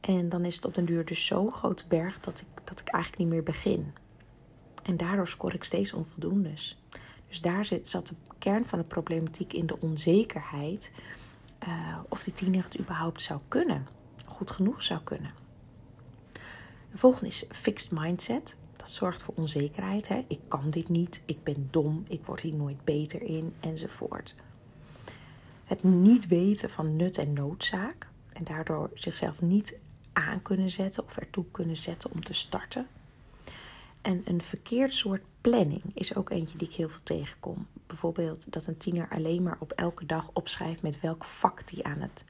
En 0.00 0.28
dan 0.28 0.44
is 0.44 0.54
het 0.54 0.64
op 0.64 0.74
den 0.74 0.84
duur 0.84 1.04
dus 1.04 1.26
zo'n 1.26 1.52
grote 1.52 1.84
berg 1.88 2.20
dat 2.20 2.40
ik, 2.40 2.66
dat 2.66 2.80
ik 2.80 2.88
eigenlijk 2.88 3.22
niet 3.22 3.32
meer 3.32 3.42
begin. 3.42 3.92
En 4.82 4.96
daardoor 4.96 5.28
scoor 5.28 5.54
ik 5.54 5.64
steeds 5.64 5.92
onvoldoendes. 5.92 6.82
Dus 7.28 7.40
daar 7.40 7.64
zit, 7.64 7.88
zat 7.88 8.06
de 8.06 8.14
kern 8.38 8.66
van 8.66 8.78
de 8.78 8.84
problematiek 8.84 9.52
in 9.52 9.66
de 9.66 9.80
onzekerheid. 9.80 10.92
Uh, 11.68 11.98
of 12.08 12.22
die 12.22 12.32
tiener 12.32 12.64
het 12.64 12.80
überhaupt 12.80 13.22
zou 13.22 13.40
kunnen. 13.48 13.86
Goed 14.24 14.50
genoeg 14.50 14.82
zou 14.82 15.00
kunnen. 15.00 15.30
De 16.90 16.98
volgende 16.98 17.26
is 17.26 17.44
fixed 17.48 17.90
mindset. 17.90 18.56
Dat 18.76 18.90
zorgt 18.90 19.22
voor 19.22 19.34
onzekerheid. 19.36 20.08
Hè? 20.08 20.24
Ik 20.28 20.40
kan 20.48 20.70
dit 20.70 20.88
niet, 20.88 21.22
ik 21.26 21.42
ben 21.42 21.68
dom, 21.70 22.02
ik 22.08 22.24
word 22.24 22.40
hier 22.40 22.54
nooit 22.54 22.84
beter 22.84 23.22
in, 23.22 23.54
enzovoort. 23.60 24.34
Het 25.64 25.82
niet 25.82 26.26
weten 26.26 26.70
van 26.70 26.96
nut 26.96 27.18
en 27.18 27.32
noodzaak. 27.32 28.08
En 28.32 28.44
daardoor 28.44 28.90
zichzelf 28.94 29.40
niet 29.40 29.78
aan 30.26 30.42
kunnen 30.42 30.70
zetten 30.70 31.04
of 31.04 31.16
ertoe 31.16 31.44
kunnen 31.50 31.76
zetten 31.76 32.12
om 32.12 32.24
te 32.24 32.32
starten. 32.32 32.86
En 34.02 34.22
een 34.24 34.42
verkeerd 34.42 34.94
soort 34.94 35.22
planning 35.40 35.82
is 35.94 36.14
ook 36.14 36.30
eentje 36.30 36.58
die 36.58 36.68
ik 36.68 36.74
heel 36.74 36.88
veel 36.88 37.02
tegenkom. 37.02 37.66
Bijvoorbeeld 37.86 38.52
dat 38.52 38.66
een 38.66 38.76
tiener 38.76 39.08
alleen 39.10 39.42
maar 39.42 39.56
op 39.58 39.72
elke 39.72 40.06
dag 40.06 40.30
opschrijft 40.32 40.82
met 40.82 41.00
welk 41.00 41.24
vak 41.24 41.68
die 41.68 41.84
aan, 41.84 42.00
het, 42.00 42.24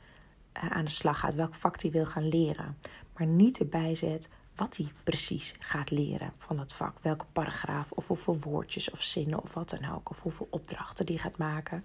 uh, 0.57 0.71
aan 0.71 0.85
de 0.85 0.91
slag 0.91 1.19
gaat, 1.19 1.35
welk 1.35 1.55
vak 1.55 1.81
die 1.81 1.91
wil 1.91 2.07
gaan 2.07 2.29
leren. 2.29 2.79
Maar 3.17 3.27
niet 3.27 3.59
erbij 3.59 3.95
zet 3.95 4.29
wat 4.55 4.77
hij 4.77 4.93
precies 5.05 5.55
gaat 5.59 5.91
leren 5.91 6.33
van 6.39 6.57
dat 6.57 6.73
vak. 6.73 6.97
Welke 7.03 7.25
paragraaf 7.33 7.91
of 7.91 8.09
hoeveel 8.09 8.39
woordjes 8.39 8.91
of 8.91 9.03
zinnen 9.03 9.43
of 9.43 9.55
wat 9.55 9.71
dan 9.71 9.91
ook. 9.95 10.11
Of 10.11 10.21
hoeveel 10.21 10.49
opdrachten 10.51 11.07
die 11.07 11.19
gaat 11.19 11.37
maken. 11.37 11.85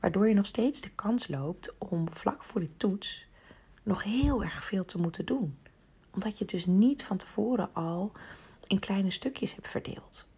Waardoor 0.00 0.28
je 0.28 0.34
nog 0.34 0.46
steeds 0.46 0.80
de 0.80 0.90
kans 0.90 1.28
loopt 1.28 1.74
om 1.78 2.14
vlak 2.14 2.42
voor 2.42 2.60
die 2.60 2.76
toets 2.76 3.26
nog 3.84 4.02
heel 4.02 4.42
erg 4.42 4.64
veel 4.64 4.84
te 4.84 4.98
moeten 4.98 5.26
doen. 5.26 5.58
Omdat 6.10 6.38
je 6.38 6.44
dus 6.44 6.66
niet 6.66 7.04
van 7.04 7.16
tevoren 7.16 7.74
al 7.74 8.12
in 8.66 8.78
kleine 8.78 9.10
stukjes 9.10 9.54
hebt 9.54 9.68
verdeeld. 9.68 10.28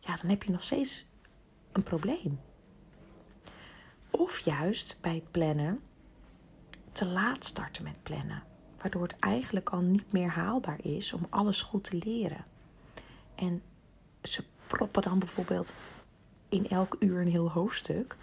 Ja, 0.00 0.16
dan 0.16 0.30
heb 0.30 0.42
je 0.42 0.50
nog 0.50 0.62
steeds 0.62 1.06
een 1.72 1.82
probleem. 1.82 2.40
Of 4.10 4.38
juist 4.38 4.98
bij 5.00 5.14
het 5.14 5.30
plannen 5.30 5.80
te 6.92 7.06
laat 7.06 7.44
starten 7.44 7.82
met 7.82 8.02
plannen. 8.02 8.42
Waardoor 8.80 9.02
het 9.02 9.18
eigenlijk 9.18 9.70
al 9.70 9.80
niet 9.80 10.12
meer 10.12 10.30
haalbaar 10.30 10.84
is 10.84 11.12
om 11.12 11.26
alles 11.30 11.62
goed 11.62 11.84
te 11.84 11.96
leren. 12.04 12.44
En 13.34 13.62
ze 14.22 14.44
proppen 14.66 15.02
dan 15.02 15.18
bijvoorbeeld 15.18 15.74
in 16.48 16.68
elk 16.68 16.96
uur 16.98 17.20
een 17.20 17.30
heel 17.30 17.50
hoofdstuk. 17.50 18.16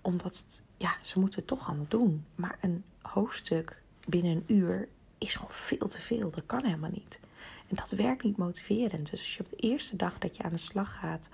Omdat 0.00 0.62
ja, 0.76 0.96
ze 1.02 1.18
moeten 1.18 1.38
het 1.38 1.48
toch 1.48 1.68
allemaal 1.68 1.86
doen. 1.88 2.26
Maar 2.34 2.58
een 2.60 2.84
hoofdstuk 3.08 3.82
binnen 4.06 4.36
een 4.36 4.56
uur 4.56 4.88
is 5.18 5.34
gewoon 5.34 5.50
veel 5.50 5.88
te 5.88 6.00
veel. 6.00 6.30
Dat 6.30 6.46
kan 6.46 6.64
helemaal 6.64 6.90
niet. 6.90 7.20
En 7.68 7.76
dat 7.76 7.90
werkt 7.90 8.22
niet 8.22 8.36
motiverend. 8.36 9.10
Dus 9.10 9.20
als 9.20 9.36
je 9.36 9.42
op 9.42 9.50
de 9.50 9.56
eerste 9.56 9.96
dag 9.96 10.18
dat 10.18 10.36
je 10.36 10.42
aan 10.42 10.50
de 10.50 10.56
slag 10.56 10.94
gaat 10.94 11.28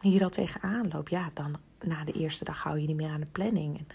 hier 0.00 0.22
al 0.22 0.30
tegenaan 0.30 0.88
loopt, 0.88 1.10
ja, 1.10 1.30
dan 1.34 1.56
na 1.82 2.04
de 2.04 2.12
eerste 2.12 2.44
dag 2.44 2.62
hou 2.62 2.78
je 2.78 2.86
niet 2.86 2.96
meer 2.96 3.10
aan 3.10 3.20
de 3.20 3.26
planning. 3.26 3.78
En 3.78 3.86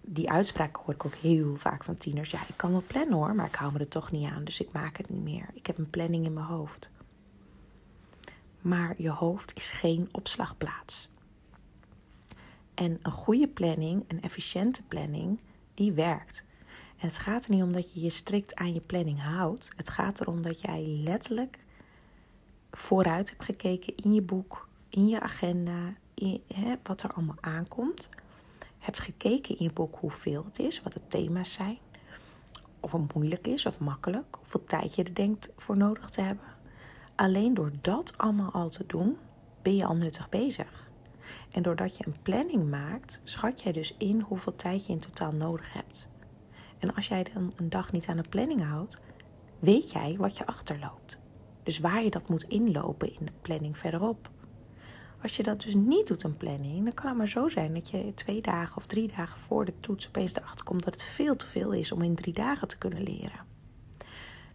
die 0.00 0.30
uitspraak 0.30 0.76
hoor 0.76 0.94
ik 0.94 1.04
ook 1.04 1.14
heel 1.14 1.56
vaak 1.56 1.84
van 1.84 1.96
tieners. 1.96 2.30
Ja, 2.30 2.40
ik 2.48 2.56
kan 2.56 2.70
wel 2.70 2.82
plannen 2.86 3.14
hoor, 3.14 3.34
maar 3.34 3.46
ik 3.46 3.54
hou 3.54 3.72
me 3.72 3.78
er 3.78 3.88
toch 3.88 4.10
niet 4.10 4.30
aan. 4.30 4.44
Dus 4.44 4.60
ik 4.60 4.72
maak 4.72 4.96
het 4.96 5.08
niet 5.08 5.22
meer. 5.22 5.46
Ik 5.52 5.66
heb 5.66 5.78
een 5.78 5.90
planning 5.90 6.24
in 6.24 6.32
mijn 6.32 6.46
hoofd. 6.46 6.90
Maar 8.60 8.94
je 8.98 9.10
hoofd 9.10 9.56
is 9.56 9.68
geen 9.68 10.08
opslagplaats. 10.12 11.08
En 12.74 12.98
een 13.02 13.12
goede 13.12 13.48
planning, 13.48 14.04
een 14.08 14.22
efficiënte 14.22 14.82
planning, 14.82 15.38
die 15.80 15.92
werkt. 15.92 16.44
En 16.96 17.06
het 17.06 17.18
gaat 17.18 17.44
er 17.44 17.50
niet 17.50 17.62
om 17.62 17.72
dat 17.72 17.92
je 17.92 18.00
je 18.00 18.10
strikt 18.10 18.54
aan 18.54 18.72
je 18.74 18.80
planning 18.80 19.22
houdt. 19.22 19.70
Het 19.76 19.90
gaat 19.90 20.20
erom 20.20 20.42
dat 20.42 20.60
jij 20.60 20.82
letterlijk 21.04 21.58
vooruit 22.70 23.30
hebt 23.30 23.44
gekeken 23.44 23.96
in 23.96 24.14
je 24.14 24.22
boek, 24.22 24.68
in 24.88 25.08
je 25.08 25.20
agenda, 25.20 25.94
in, 26.14 26.42
hè, 26.54 26.74
wat 26.82 27.02
er 27.02 27.12
allemaal 27.12 27.36
aankomt. 27.40 28.08
Hebt 28.78 29.00
gekeken 29.00 29.58
in 29.58 29.64
je 29.64 29.72
boek 29.72 29.96
hoeveel 30.00 30.44
het 30.44 30.58
is, 30.58 30.82
wat 30.82 30.92
de 30.92 31.06
thema's 31.08 31.52
zijn. 31.52 31.78
Of 32.80 32.92
het 32.92 33.14
moeilijk 33.14 33.46
is 33.46 33.66
of 33.66 33.78
makkelijk. 33.78 34.36
Hoeveel 34.38 34.64
tijd 34.64 34.94
je 34.94 35.02
er 35.04 35.14
denkt 35.14 35.52
voor 35.56 35.76
nodig 35.76 36.10
te 36.10 36.20
hebben. 36.20 36.46
Alleen 37.14 37.54
door 37.54 37.72
dat 37.80 38.18
allemaal 38.18 38.52
al 38.52 38.68
te 38.68 38.86
doen, 38.86 39.16
ben 39.62 39.76
je 39.76 39.84
al 39.84 39.96
nuttig 39.96 40.28
bezig. 40.28 40.89
En 41.50 41.62
doordat 41.62 41.96
je 41.96 42.06
een 42.06 42.22
planning 42.22 42.70
maakt, 42.70 43.20
schat 43.24 43.62
jij 43.62 43.72
dus 43.72 43.94
in 43.98 44.20
hoeveel 44.20 44.56
tijd 44.56 44.86
je 44.86 44.92
in 44.92 44.98
totaal 44.98 45.32
nodig 45.32 45.72
hebt. 45.72 46.08
En 46.78 46.94
als 46.94 47.08
jij 47.08 47.26
dan 47.34 47.52
een 47.56 47.68
dag 47.68 47.92
niet 47.92 48.06
aan 48.06 48.16
de 48.16 48.28
planning 48.28 48.64
houdt, 48.64 49.00
weet 49.58 49.92
jij 49.92 50.16
wat 50.18 50.36
je 50.36 50.46
achterloopt. 50.46 51.22
Dus 51.62 51.78
waar 51.78 52.02
je 52.02 52.10
dat 52.10 52.28
moet 52.28 52.42
inlopen 52.42 53.18
in 53.18 53.26
de 53.26 53.32
planning 53.40 53.78
verderop. 53.78 54.30
Als 55.22 55.36
je 55.36 55.42
dat 55.42 55.62
dus 55.62 55.74
niet 55.74 56.06
doet, 56.06 56.22
een 56.22 56.36
planning, 56.36 56.84
dan 56.84 56.94
kan 56.94 57.08
het 57.08 57.16
maar 57.16 57.28
zo 57.28 57.48
zijn 57.48 57.74
dat 57.74 57.90
je 57.90 58.14
twee 58.14 58.42
dagen 58.42 58.76
of 58.76 58.86
drie 58.86 59.08
dagen 59.16 59.40
voor 59.40 59.64
de 59.64 59.80
toets 59.80 60.08
opeens 60.08 60.36
erachter 60.36 60.64
komt 60.64 60.84
dat 60.84 60.94
het 60.94 61.02
veel 61.02 61.36
te 61.36 61.46
veel 61.46 61.72
is 61.72 61.92
om 61.92 62.02
in 62.02 62.14
drie 62.14 62.34
dagen 62.34 62.68
te 62.68 62.78
kunnen 62.78 63.02
leren. 63.02 63.46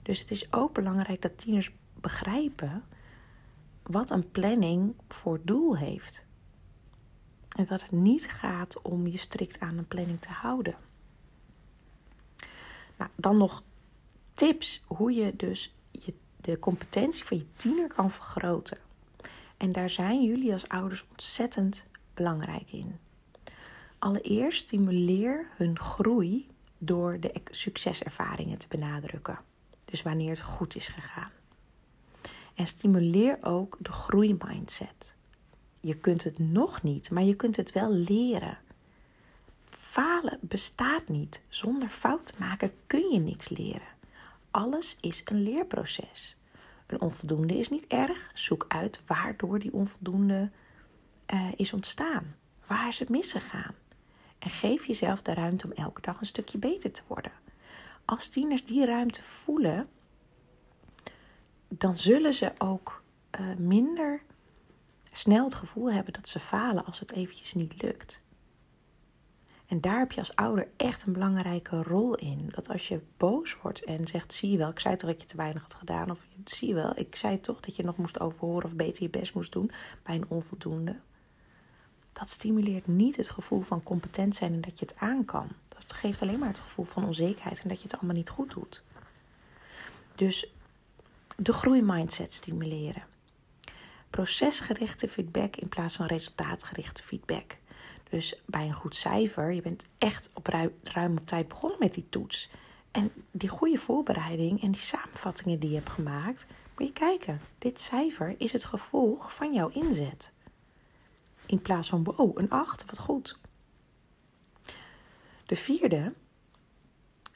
Dus 0.02 0.20
het 0.20 0.32
is 0.32 0.54
ook 0.54 0.74
belangrijk 0.74 1.22
dat 1.22 1.38
tieners 1.38 1.72
begrijpen 1.94 2.84
wat 3.84 4.10
een 4.10 4.32
planning 4.32 4.96
voor 5.08 5.40
doel 5.44 5.78
heeft. 5.78 6.25
En 7.56 7.66
dat 7.66 7.82
het 7.82 7.92
niet 7.92 8.28
gaat 8.30 8.82
om 8.82 9.08
je 9.08 9.18
strikt 9.18 9.60
aan 9.60 9.78
een 9.78 9.88
planning 9.88 10.22
te 10.22 10.32
houden. 10.32 10.76
Nou, 12.98 13.10
dan 13.16 13.38
nog 13.38 13.64
tips 14.34 14.84
hoe 14.86 15.14
je 15.14 15.36
dus 15.36 15.76
je, 15.92 16.14
de 16.42 16.60
competentie 16.60 17.24
van 17.24 17.38
je 17.38 17.46
tiener 17.56 17.88
kan 17.88 18.12
vergroten. 18.12 18.78
En 19.58 19.72
daar 19.72 19.90
zijn 19.90 20.24
jullie 20.24 20.54
als 20.54 20.68
ouders 20.68 21.06
ontzettend 21.10 21.86
belangrijk 22.14 22.72
in. 22.72 23.00
Allereerst 24.00 24.62
stimuleer 24.62 25.48
hun 25.56 25.80
groei 25.80 26.48
door 26.78 27.20
de 27.20 27.42
succeservaringen 27.52 28.58
te 28.58 28.68
benadrukken. 28.70 29.40
Dus 29.86 30.02
wanneer 30.02 30.30
het 30.30 30.42
goed 30.42 30.76
is 30.76 30.88
gegaan. 30.88 31.32
En 32.56 32.68
stimuleer 32.68 33.38
ook 33.42 33.78
de 33.80 33.92
groeimindset. 33.92 35.16
Je 35.86 35.98
kunt 35.98 36.24
het 36.24 36.40
nog 36.40 36.84
niet, 36.84 37.12
maar 37.12 37.24
je 37.24 37.36
kunt 37.36 37.56
het 37.56 37.72
wel 37.72 37.92
leren. 37.92 38.58
Falen 39.66 40.38
bestaat 40.42 41.08
niet. 41.08 41.42
Zonder 41.48 41.90
fout 41.90 42.38
maken 42.38 42.72
kun 42.88 43.12
je 43.12 43.20
niks 43.20 43.50
leren. 43.50 43.88
Alles 44.52 44.98
is 45.02 45.22
een 45.26 45.42
leerproces. 45.44 46.36
Een 46.88 47.02
onvoldoende 47.02 47.58
is 47.58 47.70
niet 47.70 47.88
erg. 47.88 48.32
Zoek 48.34 48.66
uit 48.68 49.02
waardoor 49.06 49.60
die 49.60 49.74
onvoldoende 49.74 50.52
uh, 51.34 51.52
is 51.56 51.74
ontstaan. 51.74 52.36
Waar 52.68 52.88
is 52.88 53.00
het 53.00 53.10
misgegaan? 53.10 53.76
En 54.40 54.50
geef 54.50 54.86
jezelf 54.86 55.22
de 55.22 55.34
ruimte 55.34 55.66
om 55.66 55.72
elke 55.72 56.02
dag 56.02 56.20
een 56.20 56.26
stukje 56.26 56.58
beter 56.58 56.92
te 56.92 57.02
worden. 57.08 57.32
Als 58.06 58.30
tieners 58.30 58.66
die 58.66 58.86
ruimte 58.86 59.24
voelen, 59.24 59.88
dan 61.68 61.98
zullen 61.98 62.34
ze 62.34 62.54
ook 62.58 63.04
uh, 63.40 63.56
minder 63.56 64.22
snel 65.18 65.44
het 65.44 65.56
gevoel 65.56 65.92
hebben 65.92 66.14
dat 66.14 66.30
ze 66.30 66.40
falen 66.40 66.86
als 66.86 67.00
het 67.00 67.12
eventjes 67.12 67.54
niet 67.54 67.82
lukt. 67.82 68.24
En 69.66 69.82
daar 69.82 70.00
heb 70.00 70.12
je 70.12 70.20
als 70.20 70.36
ouder 70.36 70.68
echt 70.78 71.06
een 71.06 71.14
belangrijke 71.14 71.84
rol 71.84 72.16
in. 72.16 72.50
Dat 72.52 72.70
als 72.70 72.88
je 72.88 73.02
boos 73.18 73.58
wordt 73.62 73.84
en 73.84 74.08
zegt: 74.08 74.34
zie 74.34 74.52
je 74.52 74.58
wel, 74.58 74.70
ik 74.70 74.80
zei 74.80 74.96
toch 74.96 75.10
dat 75.10 75.22
je 75.22 75.28
te 75.28 75.38
weinig 75.38 75.62
had 75.62 75.74
gedaan. 75.74 76.12
Of 76.12 76.20
zie 76.44 76.68
je 76.68 76.74
wel, 76.74 76.98
ik 76.98 77.16
zei 77.16 77.42
toch 77.42 77.60
dat 77.60 77.76
je 77.76 77.84
nog 77.84 77.98
moest 77.98 78.20
overhoren 78.20 78.66
of 78.66 78.76
beter 78.76 79.04
je 79.04 79.10
best 79.10 79.34
moest 79.34 79.52
doen 79.52 79.72
bij 80.04 80.16
een 80.16 80.26
onvoldoende. 80.28 81.00
Dat 82.14 82.30
stimuleert 82.30 82.88
niet 82.88 83.16
het 83.16 83.30
gevoel 83.30 83.62
van 83.62 83.84
competent 83.84 84.36
zijn 84.36 84.54
en 84.54 84.62
dat 84.62 84.80
je 84.80 84.86
het 84.86 84.98
aan 84.98 85.26
kan. 85.26 85.48
Dat 85.68 85.94
geeft 85.94 86.22
alleen 86.22 86.40
maar 86.40 86.48
het 86.48 86.60
gevoel 86.60 86.86
van 86.86 87.06
onzekerheid 87.06 87.62
en 87.62 87.70
dat 87.70 87.78
je 87.78 87.84
het 87.84 87.94
allemaal 87.98 88.16
niet 88.16 88.30
goed 88.30 88.52
doet. 88.52 88.84
Dus 90.16 90.52
de 91.38 91.54
groeimindset 91.54 92.34
stimuleren. 92.34 93.04
Procesgerichte 94.16 95.08
feedback 95.08 95.56
in 95.56 95.70
plaats 95.70 95.96
van 95.96 96.06
resultaatgerichte 96.06 97.04
feedback. 97.04 97.58
Dus 98.10 98.42
bij 98.46 98.68
een 98.68 98.74
goed 98.74 98.96
cijfer, 98.96 99.52
je 99.52 99.62
bent 99.62 99.86
echt 99.98 100.32
op 100.34 100.48
ruim, 100.84 101.26
tijd 101.26 101.48
begonnen 101.48 101.80
met 101.80 101.94
die 101.94 102.10
toets. 102.10 102.50
En 102.92 103.12
die 103.32 103.50
goede 103.50 103.78
voorbereiding 103.78 104.62
en 104.62 104.72
die 104.72 104.82
samenvattingen 104.82 105.60
die 105.60 105.70
je 105.70 105.76
hebt 105.76 105.90
gemaakt, 105.90 106.48
moet 106.78 106.88
je 106.88 106.94
kijken. 106.94 107.42
Dit 107.58 107.80
cijfer 107.80 108.36
is 108.38 108.52
het 108.52 108.66
gevolg 108.66 109.34
van 109.34 109.54
jouw 109.54 109.70
inzet. 109.70 110.34
In 111.46 111.62
plaats 111.62 111.90
van, 111.90 112.04
wow, 112.04 112.40
een 112.40 112.50
8, 112.50 112.86
wat 112.86 113.00
goed. 113.00 113.40
De 115.46 115.56
vierde, 115.56 116.14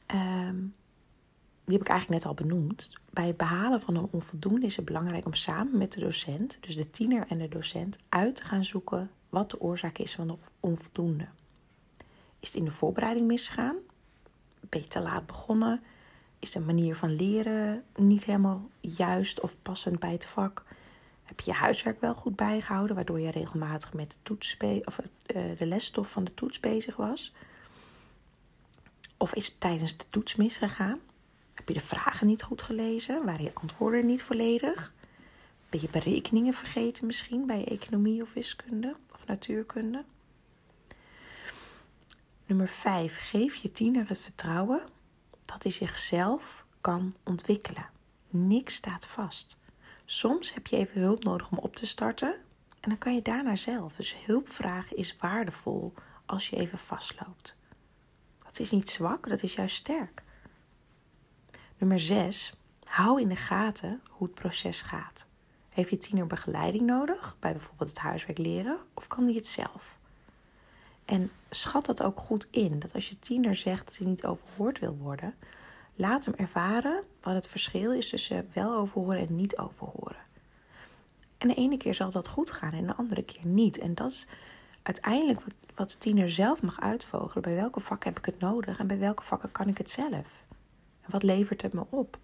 ehm, 0.05 0.65
die 1.69 1.77
heb 1.77 1.87
ik 1.87 1.93
eigenlijk 1.93 2.23
net 2.23 2.31
al 2.31 2.45
benoemd. 2.45 2.91
Bij 3.09 3.27
het 3.27 3.37
behalen 3.37 3.81
van 3.81 3.95
een 3.95 4.07
onvoldoende 4.11 4.65
is 4.65 4.75
het 4.75 4.85
belangrijk 4.85 5.25
om 5.25 5.33
samen 5.33 5.77
met 5.77 5.91
de 5.91 5.99
docent, 5.99 6.57
dus 6.61 6.75
de 6.75 6.89
tiener 6.89 7.25
en 7.27 7.37
de 7.37 7.47
docent, 7.47 7.97
uit 8.09 8.35
te 8.35 8.43
gaan 8.43 8.63
zoeken 8.63 9.11
wat 9.29 9.49
de 9.49 9.61
oorzaak 9.61 9.97
is 9.97 10.15
van 10.15 10.27
de 10.27 10.37
onvoldoende. 10.59 11.27
Is 12.39 12.47
het 12.47 12.57
in 12.57 12.65
de 12.65 12.71
voorbereiding 12.71 13.27
misgegaan? 13.27 13.75
Ben 14.69 14.81
je 14.81 14.87
te 14.87 14.99
laat 14.99 15.25
begonnen? 15.25 15.83
Is 16.39 16.51
de 16.51 16.59
manier 16.59 16.95
van 16.95 17.15
leren 17.15 17.83
niet 17.95 18.25
helemaal 18.25 18.69
juist 18.79 19.41
of 19.41 19.57
passend 19.61 19.99
bij 19.99 20.11
het 20.11 20.25
vak? 20.25 20.63
Heb 21.23 21.39
je 21.39 21.51
je 21.51 21.57
huiswerk 21.57 22.01
wel 22.01 22.13
goed 22.13 22.35
bijgehouden, 22.35 22.95
waardoor 22.95 23.19
je 23.19 23.31
regelmatig 23.31 23.93
met 23.93 24.11
de, 24.11 24.17
toets 24.23 24.57
of, 24.83 24.99
uh, 24.99 25.57
de 25.57 25.65
lesstof 25.65 26.11
van 26.11 26.23
de 26.23 26.33
toets 26.33 26.59
bezig 26.59 26.95
was? 26.95 27.33
Of 29.17 29.33
is 29.33 29.45
het 29.45 29.59
tijdens 29.59 29.97
de 29.97 30.05
toets 30.09 30.35
misgegaan? 30.35 30.99
Heb 31.59 31.67
je 31.67 31.73
de 31.73 31.79
vragen 31.79 32.27
niet 32.27 32.43
goed 32.43 32.61
gelezen? 32.61 33.25
Waren 33.25 33.43
je 33.43 33.53
antwoorden 33.53 34.05
niet 34.05 34.23
volledig? 34.23 34.93
Ben 35.69 35.81
je 35.81 35.89
berekeningen 35.91 36.53
vergeten 36.53 37.05
misschien 37.05 37.45
bij 37.45 37.65
economie 37.65 38.21
of 38.21 38.33
wiskunde 38.33 38.95
of 39.13 39.25
natuurkunde? 39.25 40.03
Nummer 42.45 42.67
5. 42.67 43.17
Geef 43.19 43.55
je 43.55 43.71
tiener 43.71 44.07
het 44.07 44.17
vertrouwen 44.17 44.81
dat 45.45 45.63
hij 45.63 45.71
zichzelf 45.71 46.65
kan 46.81 47.13
ontwikkelen. 47.23 47.89
Niks 48.29 48.73
staat 48.73 49.05
vast. 49.07 49.57
Soms 50.05 50.53
heb 50.53 50.67
je 50.67 50.77
even 50.77 51.01
hulp 51.01 51.23
nodig 51.23 51.51
om 51.51 51.57
op 51.57 51.75
te 51.75 51.85
starten 51.85 52.33
en 52.79 52.89
dan 52.89 52.97
kan 52.97 53.15
je 53.15 53.21
daarna 53.21 53.55
zelf. 53.55 53.93
Dus 53.95 54.15
hulp 54.25 54.51
vragen 54.51 54.97
is 54.97 55.17
waardevol 55.17 55.93
als 56.25 56.49
je 56.49 56.55
even 56.55 56.77
vastloopt. 56.77 57.57
Dat 58.43 58.59
is 58.59 58.71
niet 58.71 58.89
zwak, 58.89 59.29
dat 59.29 59.43
is 59.43 59.53
juist 59.53 59.75
sterk. 59.75 60.27
Nummer 61.79 61.99
6. 61.99 62.53
Hou 62.83 63.21
in 63.21 63.27
de 63.27 63.35
gaten 63.35 64.01
hoe 64.09 64.27
het 64.27 64.35
proces 64.35 64.81
gaat. 64.81 65.27
Heeft 65.69 65.89
je 65.89 65.97
tiener 65.97 66.27
begeleiding 66.27 66.85
nodig 66.85 67.35
bij 67.39 67.51
bijvoorbeeld 67.51 67.89
het 67.89 67.99
huiswerk 67.99 68.37
leren 68.37 68.77
of 68.93 69.07
kan 69.07 69.23
hij 69.23 69.33
het 69.33 69.47
zelf? 69.47 69.97
En 71.05 71.31
schat 71.49 71.85
dat 71.85 72.03
ook 72.03 72.19
goed 72.19 72.47
in. 72.51 72.79
Dat 72.79 72.93
als 72.93 73.09
je 73.09 73.19
tiener 73.19 73.55
zegt 73.55 73.85
dat 73.85 73.97
hij 73.97 74.07
niet 74.07 74.25
overhoord 74.25 74.79
wil 74.79 74.97
worden, 74.97 75.33
laat 75.95 76.25
hem 76.25 76.33
ervaren 76.33 77.03
wat 77.21 77.33
het 77.33 77.47
verschil 77.47 77.93
is 77.93 78.09
tussen 78.09 78.49
wel 78.53 78.75
overhoren 78.75 79.27
en 79.27 79.35
niet 79.35 79.57
overhoren. 79.57 80.23
En 81.37 81.47
de 81.47 81.55
ene 81.55 81.77
keer 81.77 81.93
zal 81.93 82.11
dat 82.11 82.27
goed 82.27 82.51
gaan 82.51 82.73
en 82.73 82.87
de 82.87 82.95
andere 82.95 83.23
keer 83.23 83.45
niet. 83.45 83.77
En 83.77 83.95
dat 83.95 84.11
is 84.11 84.27
uiteindelijk 84.81 85.41
wat, 85.41 85.53
wat 85.75 85.89
de 85.89 85.97
tiener 85.97 86.31
zelf 86.31 86.61
mag 86.61 86.79
uitvogelen. 86.81 87.43
Bij 87.43 87.55
welke 87.55 87.79
vakken 87.79 88.09
heb 88.09 88.19
ik 88.19 88.25
het 88.25 88.39
nodig 88.39 88.79
en 88.79 88.87
bij 88.87 88.99
welke 88.99 89.23
vakken 89.23 89.51
kan 89.51 89.67
ik 89.67 89.77
het 89.77 89.89
zelf? 89.89 90.38
Wat 91.09 91.23
levert 91.23 91.61
het 91.61 91.73
me 91.73 91.85
op? 91.89 92.17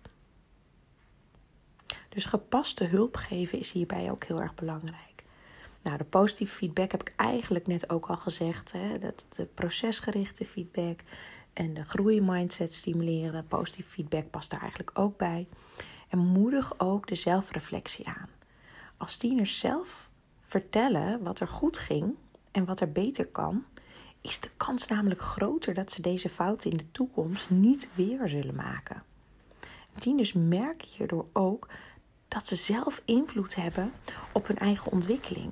Dus 2.09 2.25
gepaste 2.25 2.83
hulp 2.83 3.15
geven 3.15 3.59
is 3.59 3.71
hierbij 3.71 4.11
ook 4.11 4.23
heel 4.23 4.41
erg 4.41 4.55
belangrijk. 4.55 5.23
Nou, 5.81 5.97
de 5.97 6.03
positieve 6.03 6.55
feedback 6.55 6.91
heb 6.91 7.01
ik 7.01 7.13
eigenlijk 7.15 7.67
net 7.67 7.89
ook 7.89 8.05
al 8.05 8.17
gezegd. 8.17 8.71
Hè? 8.71 8.99
Dat 8.99 9.27
de 9.35 9.45
procesgerichte 9.45 10.45
feedback 10.45 10.99
en 11.53 11.73
de 11.73 11.83
groeimindset 11.83 12.73
stimuleren. 12.73 13.47
Positieve 13.47 13.89
feedback 13.89 14.29
past 14.29 14.49
daar 14.49 14.59
eigenlijk 14.59 14.91
ook 14.99 15.17
bij. 15.17 15.47
En 16.09 16.19
moedig 16.19 16.79
ook 16.79 17.07
de 17.07 17.15
zelfreflectie 17.15 18.07
aan. 18.07 18.29
Als 18.97 19.17
tieners 19.17 19.59
zelf 19.59 20.09
vertellen 20.41 21.23
wat 21.23 21.39
er 21.39 21.47
goed 21.47 21.77
ging 21.77 22.15
en 22.51 22.65
wat 22.65 22.79
er 22.79 22.91
beter 22.91 23.27
kan, 23.27 23.65
is 24.25 24.39
de 24.39 24.49
kans 24.57 24.87
namelijk 24.87 25.21
groter 25.21 25.73
dat 25.73 25.91
ze 25.91 26.01
deze 26.01 26.29
fouten 26.29 26.71
in 26.71 26.77
de 26.77 26.91
toekomst 26.91 27.49
niet 27.49 27.89
weer 27.93 28.29
zullen 28.29 28.55
maken. 28.55 29.03
Tieners 29.99 30.33
merken 30.33 30.87
hierdoor 30.87 31.25
ook 31.33 31.67
dat 32.27 32.47
ze 32.47 32.55
zelf 32.55 33.01
invloed 33.05 33.55
hebben 33.55 33.91
op 34.31 34.47
hun 34.47 34.57
eigen 34.57 34.91
ontwikkeling. 34.91 35.51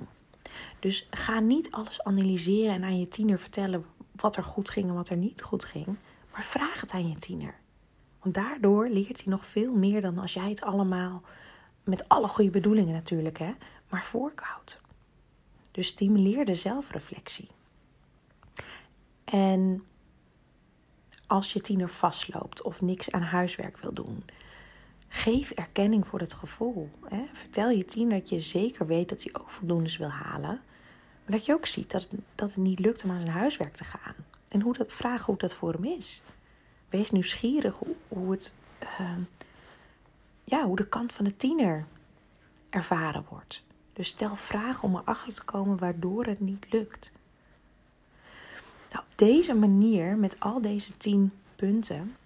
Dus 0.78 1.06
ga 1.10 1.40
niet 1.40 1.70
alles 1.70 2.02
analyseren 2.02 2.74
en 2.74 2.84
aan 2.84 2.98
je 2.98 3.08
tiener 3.08 3.38
vertellen 3.38 3.84
wat 4.12 4.36
er 4.36 4.44
goed 4.44 4.70
ging 4.70 4.88
en 4.88 4.94
wat 4.94 5.08
er 5.08 5.16
niet 5.16 5.42
goed 5.42 5.64
ging, 5.64 5.86
maar 6.32 6.42
vraag 6.42 6.80
het 6.80 6.92
aan 6.92 7.08
je 7.08 7.16
tiener. 7.16 7.54
Want 8.20 8.34
daardoor 8.34 8.88
leert 8.88 9.24
hij 9.24 9.32
nog 9.32 9.46
veel 9.46 9.74
meer 9.74 10.00
dan 10.00 10.18
als 10.18 10.32
jij 10.32 10.48
het 10.48 10.62
allemaal 10.62 11.22
met 11.84 12.08
alle 12.08 12.28
goede 12.28 12.50
bedoelingen 12.50 12.94
natuurlijk, 12.94 13.38
hè, 13.38 13.52
maar 13.88 14.04
voorkoudt. 14.04 14.80
Dus 15.70 15.86
stimuleer 15.86 16.44
de 16.44 16.54
zelfreflectie. 16.54 17.48
En 19.34 19.84
als 21.26 21.52
je 21.52 21.60
tiener 21.60 21.88
vastloopt 21.88 22.62
of 22.62 22.80
niks 22.80 23.10
aan 23.10 23.22
huiswerk 23.22 23.78
wil 23.78 23.92
doen, 23.92 24.24
geef 25.08 25.50
erkenning 25.50 26.06
voor 26.06 26.20
het 26.20 26.32
gevoel. 26.32 26.90
Hè. 27.04 27.24
Vertel 27.32 27.70
je 27.70 27.84
tiener 27.84 28.18
dat 28.18 28.28
je 28.28 28.40
zeker 28.40 28.86
weet 28.86 29.08
dat 29.08 29.22
hij 29.22 29.34
ook 29.34 29.50
voldoendes 29.50 29.96
wil 29.96 30.08
halen. 30.08 30.60
Maar 31.24 31.36
dat 31.36 31.46
je 31.46 31.52
ook 31.52 31.66
ziet 31.66 31.90
dat 31.90 32.02
het, 32.02 32.20
dat 32.34 32.48
het 32.48 32.56
niet 32.56 32.78
lukt 32.78 33.04
om 33.04 33.10
aan 33.10 33.20
zijn 33.20 33.30
huiswerk 33.30 33.74
te 33.74 33.84
gaan. 33.84 34.14
En 34.48 34.60
hoe 34.60 34.76
dat, 34.76 34.92
vragen 34.92 35.26
hoe 35.26 35.36
dat 35.36 35.54
voor 35.54 35.72
hem 35.72 35.84
is. 35.84 36.22
Wees 36.88 37.10
nieuwsgierig 37.10 37.80
hoe, 38.08 38.30
het, 38.30 38.54
uh, 38.82 39.16
ja, 40.44 40.64
hoe 40.64 40.76
de 40.76 40.88
kant 40.88 41.12
van 41.12 41.24
de 41.24 41.36
tiener 41.36 41.86
ervaren 42.70 43.24
wordt. 43.28 43.64
Dus 43.92 44.08
stel 44.08 44.36
vragen 44.36 44.82
om 44.82 44.96
erachter 44.96 45.34
te 45.34 45.44
komen 45.44 45.78
waardoor 45.78 46.24
het 46.24 46.40
niet 46.40 46.66
lukt. 46.72 47.12
Deze 49.24 49.54
manier, 49.54 50.16
met 50.16 50.40
al 50.40 50.60
deze 50.60 50.96
tien 50.96 51.32
punten, 51.56 52.16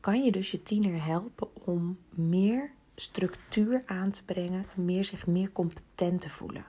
kan 0.00 0.24
je 0.24 0.32
dus 0.32 0.50
je 0.50 0.62
tiener 0.62 1.04
helpen 1.04 1.48
om 1.66 1.98
meer 2.08 2.70
structuur 2.94 3.82
aan 3.86 4.10
te 4.10 4.24
brengen, 4.24 4.66
meer 4.74 5.04
zich 5.04 5.26
meer 5.26 5.52
competent 5.52 6.20
te 6.20 6.30
voelen. 6.30 6.64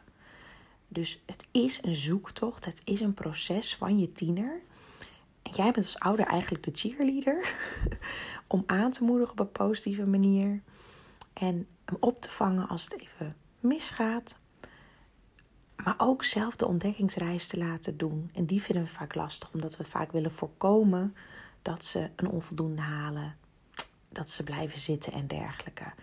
Dus 0.88 1.22
het 1.26 1.46
is 1.52 1.80
een 1.84 1.96
zoektocht, 1.96 2.66
het 2.66 2.82
is 2.84 3.00
een 3.00 3.14
proces 3.14 3.76
van 3.76 4.00
je 4.00 4.12
tiener. 4.12 4.62
En 5.42 5.52
jij 5.52 5.72
bent 5.72 5.86
als 5.86 6.00
ouder 6.00 6.26
eigenlijk 6.26 6.64
de 6.64 6.72
cheerleader 6.74 7.56
om 8.48 8.64
aan 8.66 8.92
te 8.92 9.04
moedigen 9.04 9.32
op 9.32 9.40
een 9.40 9.52
positieve 9.52 10.06
manier 10.06 10.62
en 11.34 11.68
hem 11.86 11.98
op 12.00 12.22
te 12.22 12.32
vangen 12.32 12.68
als 12.68 12.84
het 12.84 13.02
even 13.02 13.36
misgaat. 13.60 14.40
Maar 15.84 15.96
ook 15.98 16.24
zelf 16.24 16.56
de 16.56 16.68
ontdekkingsreis 16.68 17.48
te 17.48 17.58
laten 17.58 17.98
doen. 17.98 18.30
En 18.34 18.46
die 18.46 18.62
vinden 18.62 18.84
we 18.84 18.90
vaak 18.90 19.16
lastig, 19.16 19.54
omdat 19.54 19.78
we 19.78 19.84
vaak 19.84 20.12
willen 20.12 20.34
voorkomen 20.34 21.16
dat 21.62 21.86
ze 21.86 22.10
een 22.16 22.30
onvoldoende 22.30 22.82
halen, 22.82 23.36
dat 24.10 24.30
ze 24.30 24.44
blijven 24.44 24.80
zitten 24.80 25.14
en 25.14 25.28
dergelijke. 25.28 25.94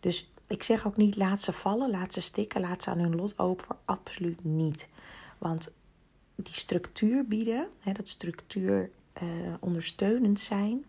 Dus 0.00 0.32
ik 0.46 0.62
zeg 0.62 0.86
ook 0.86 0.96
niet 0.96 1.16
laat 1.16 1.42
ze 1.42 1.52
vallen, 1.52 1.90
laat 1.90 2.12
ze 2.12 2.20
stikken, 2.20 2.60
laat 2.60 2.82
ze 2.82 2.90
aan 2.90 2.98
hun 2.98 3.16
lot 3.16 3.38
open. 3.38 3.76
Absoluut 3.84 4.44
niet. 4.44 4.88
Want 5.38 5.72
die 6.34 6.54
structuur 6.54 7.26
bieden, 7.26 7.68
hè, 7.80 7.92
dat 7.92 8.08
structuur 8.08 8.90
uh, 9.22 9.28
ondersteunend 9.60 10.40
zijn, 10.40 10.84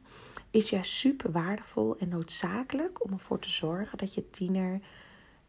is 0.52 0.70
juist 0.70 0.92
super 0.92 1.32
waardevol 1.32 1.98
en 1.98 2.10
noodzakelijk 2.10 3.04
om 3.04 3.12
ervoor 3.12 3.40
te 3.40 3.50
zorgen 3.50 3.98
dat 3.98 4.14
je 4.14 4.30
tiener 4.30 4.80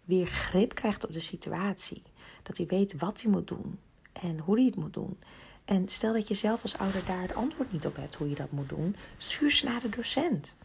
weer 0.04 0.26
grip 0.26 0.74
krijgt 0.74 1.04
op 1.04 1.12
de 1.12 1.20
situatie. 1.20 2.02
Dat 2.42 2.56
hij 2.56 2.66
weet 2.66 2.96
wat 2.98 3.22
hij 3.22 3.30
moet 3.30 3.48
doen 3.48 3.78
en 4.12 4.38
hoe 4.38 4.56
hij 4.56 4.64
het 4.64 4.76
moet 4.76 4.92
doen. 4.92 5.18
En 5.64 5.88
stel 5.88 6.12
dat 6.12 6.28
je 6.28 6.34
zelf 6.34 6.62
als 6.62 6.78
ouder 6.78 7.02
daar 7.06 7.22
het 7.22 7.34
antwoord 7.34 7.72
niet 7.72 7.86
op 7.86 7.96
hebt 7.96 8.14
hoe 8.14 8.28
je 8.28 8.34
dat 8.34 8.50
moet 8.50 8.68
doen, 8.68 8.96
stuur 9.16 9.50
ze 9.50 9.64
naar 9.64 9.80
de 9.80 9.88
docent. 9.88 10.56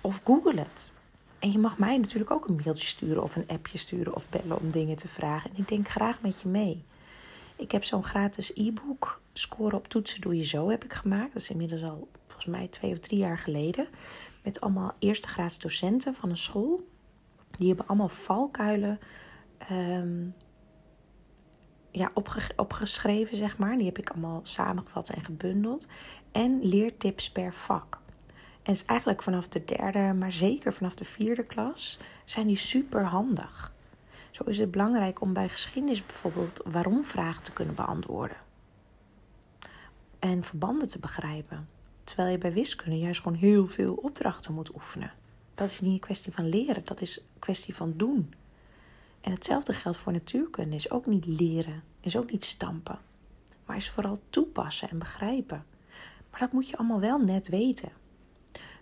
Of 0.00 0.20
google 0.24 0.58
het. 0.58 0.90
En 1.38 1.52
je 1.52 1.58
mag 1.58 1.78
mij 1.78 1.96
natuurlijk 1.98 2.30
ook 2.30 2.48
een 2.48 2.60
mailtje 2.64 2.86
sturen 2.86 3.22
of 3.22 3.36
een 3.36 3.48
appje 3.48 3.78
sturen 3.78 4.14
of 4.14 4.28
bellen 4.28 4.60
om 4.60 4.70
dingen 4.70 4.96
te 4.96 5.08
vragen. 5.08 5.50
En 5.50 5.56
ik 5.56 5.68
denk 5.68 5.88
graag 5.88 6.20
met 6.20 6.40
je 6.40 6.48
mee. 6.48 6.84
Ik 7.56 7.72
heb 7.72 7.84
zo'n 7.84 8.04
gratis 8.04 8.52
e-book, 8.54 9.20
Scoren 9.32 9.78
op 9.78 9.88
toetsen 9.88 10.20
doe 10.20 10.36
je 10.36 10.44
zo, 10.44 10.68
heb 10.68 10.84
ik 10.84 10.92
gemaakt. 10.92 11.32
Dat 11.32 11.42
is 11.42 11.50
inmiddels 11.50 11.82
al 11.82 12.08
volgens 12.26 12.46
mij 12.46 12.68
twee 12.68 12.92
of 12.92 12.98
drie 12.98 13.18
jaar 13.18 13.38
geleden. 13.38 13.86
Met 14.42 14.60
allemaal 14.60 14.94
eerste 14.98 15.28
graads 15.28 15.58
docenten 15.58 16.14
van 16.14 16.30
een 16.30 16.36
school. 16.36 16.86
Die 17.50 17.68
hebben 17.68 17.86
allemaal 17.86 18.08
valkuilen 18.08 18.98
ehm, 19.58 20.26
ja, 21.92 22.12
opgeschreven, 22.56 23.36
zeg 23.36 23.58
maar. 23.58 23.76
Die 23.76 23.86
heb 23.86 23.98
ik 23.98 24.10
allemaal 24.10 24.40
samengevat 24.42 25.08
en 25.08 25.24
gebundeld. 25.24 25.86
En 26.32 26.58
leertips 26.62 27.30
per 27.30 27.54
vak. 27.54 28.00
En 28.62 28.72
is 28.72 28.84
eigenlijk 28.84 29.22
vanaf 29.22 29.48
de 29.48 29.64
derde, 29.64 30.14
maar 30.14 30.32
zeker 30.32 30.72
vanaf 30.72 30.94
de 30.94 31.04
vierde 31.04 31.44
klas, 31.46 31.98
zijn 32.24 32.46
die 32.46 32.56
super 32.56 33.04
handig. 33.04 33.72
Zo 34.30 34.44
is 34.44 34.58
het 34.58 34.70
belangrijk 34.70 35.20
om 35.20 35.32
bij 35.32 35.48
geschiedenis 35.48 36.06
bijvoorbeeld 36.06 36.60
waarom 36.64 37.04
vragen 37.04 37.42
te 37.42 37.52
kunnen 37.52 37.74
beantwoorden. 37.74 38.36
En 40.18 40.44
verbanden 40.44 40.88
te 40.88 40.98
begrijpen. 40.98 41.68
Terwijl 42.04 42.30
je 42.30 42.38
bij 42.38 42.52
wiskunde 42.52 42.98
juist 42.98 43.20
gewoon 43.22 43.38
heel 43.38 43.66
veel 43.66 43.94
opdrachten 43.94 44.54
moet 44.54 44.74
oefenen. 44.74 45.12
Dat 45.54 45.70
is 45.70 45.80
niet 45.80 45.92
een 45.92 46.00
kwestie 46.00 46.32
van 46.32 46.48
leren, 46.48 46.84
dat 46.84 47.00
is 47.00 47.18
een 47.18 47.38
kwestie 47.38 47.74
van 47.74 47.92
doen. 47.96 48.34
En 49.22 49.32
hetzelfde 49.32 49.72
geldt 49.72 49.98
voor 49.98 50.12
natuurkunde. 50.12 50.76
Is 50.76 50.90
ook 50.90 51.06
niet 51.06 51.26
leren, 51.26 51.82
is 52.00 52.16
ook 52.16 52.30
niet 52.30 52.44
stampen. 52.44 52.98
Maar 53.66 53.76
is 53.76 53.90
vooral 53.90 54.20
toepassen 54.30 54.90
en 54.90 54.98
begrijpen. 54.98 55.64
Maar 56.30 56.40
dat 56.40 56.52
moet 56.52 56.68
je 56.68 56.76
allemaal 56.76 57.00
wel 57.00 57.18
net 57.18 57.48
weten. 57.48 57.88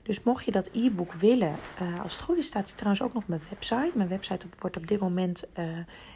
Dus 0.03 0.23
mocht 0.23 0.45
je 0.45 0.51
dat 0.51 0.69
e-book 0.73 1.13
willen, 1.13 1.55
uh, 1.83 2.01
als 2.01 2.13
het 2.13 2.23
goed 2.23 2.37
is, 2.37 2.47
staat 2.47 2.67
hij 2.67 2.77
trouwens 2.77 3.03
ook 3.03 3.13
nog 3.13 3.23
op 3.23 3.29
mijn 3.29 3.43
website. 3.49 3.91
Mijn 3.95 4.09
website 4.09 4.47
wordt 4.59 4.77
op 4.77 4.87
dit 4.87 5.01
moment 5.01 5.45
uh, 5.59 5.65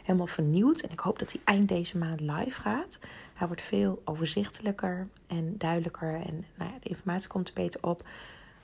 helemaal 0.03 0.27
vernieuwd. 0.27 0.81
En 0.81 0.91
ik 0.91 0.99
hoop 0.99 1.19
dat 1.19 1.31
hij 1.31 1.41
eind 1.43 1.67
deze 1.67 1.97
maand 1.97 2.19
live 2.19 2.61
gaat. 2.61 2.99
Hij 3.33 3.47
wordt 3.47 3.61
veel 3.61 4.01
overzichtelijker 4.05 5.07
en 5.27 5.57
duidelijker. 5.57 6.13
En 6.13 6.45
nou 6.55 6.71
ja, 6.71 6.77
de 6.79 6.89
informatie 6.89 7.29
komt 7.29 7.47
er 7.47 7.53
beter 7.53 7.83
op. 7.83 8.07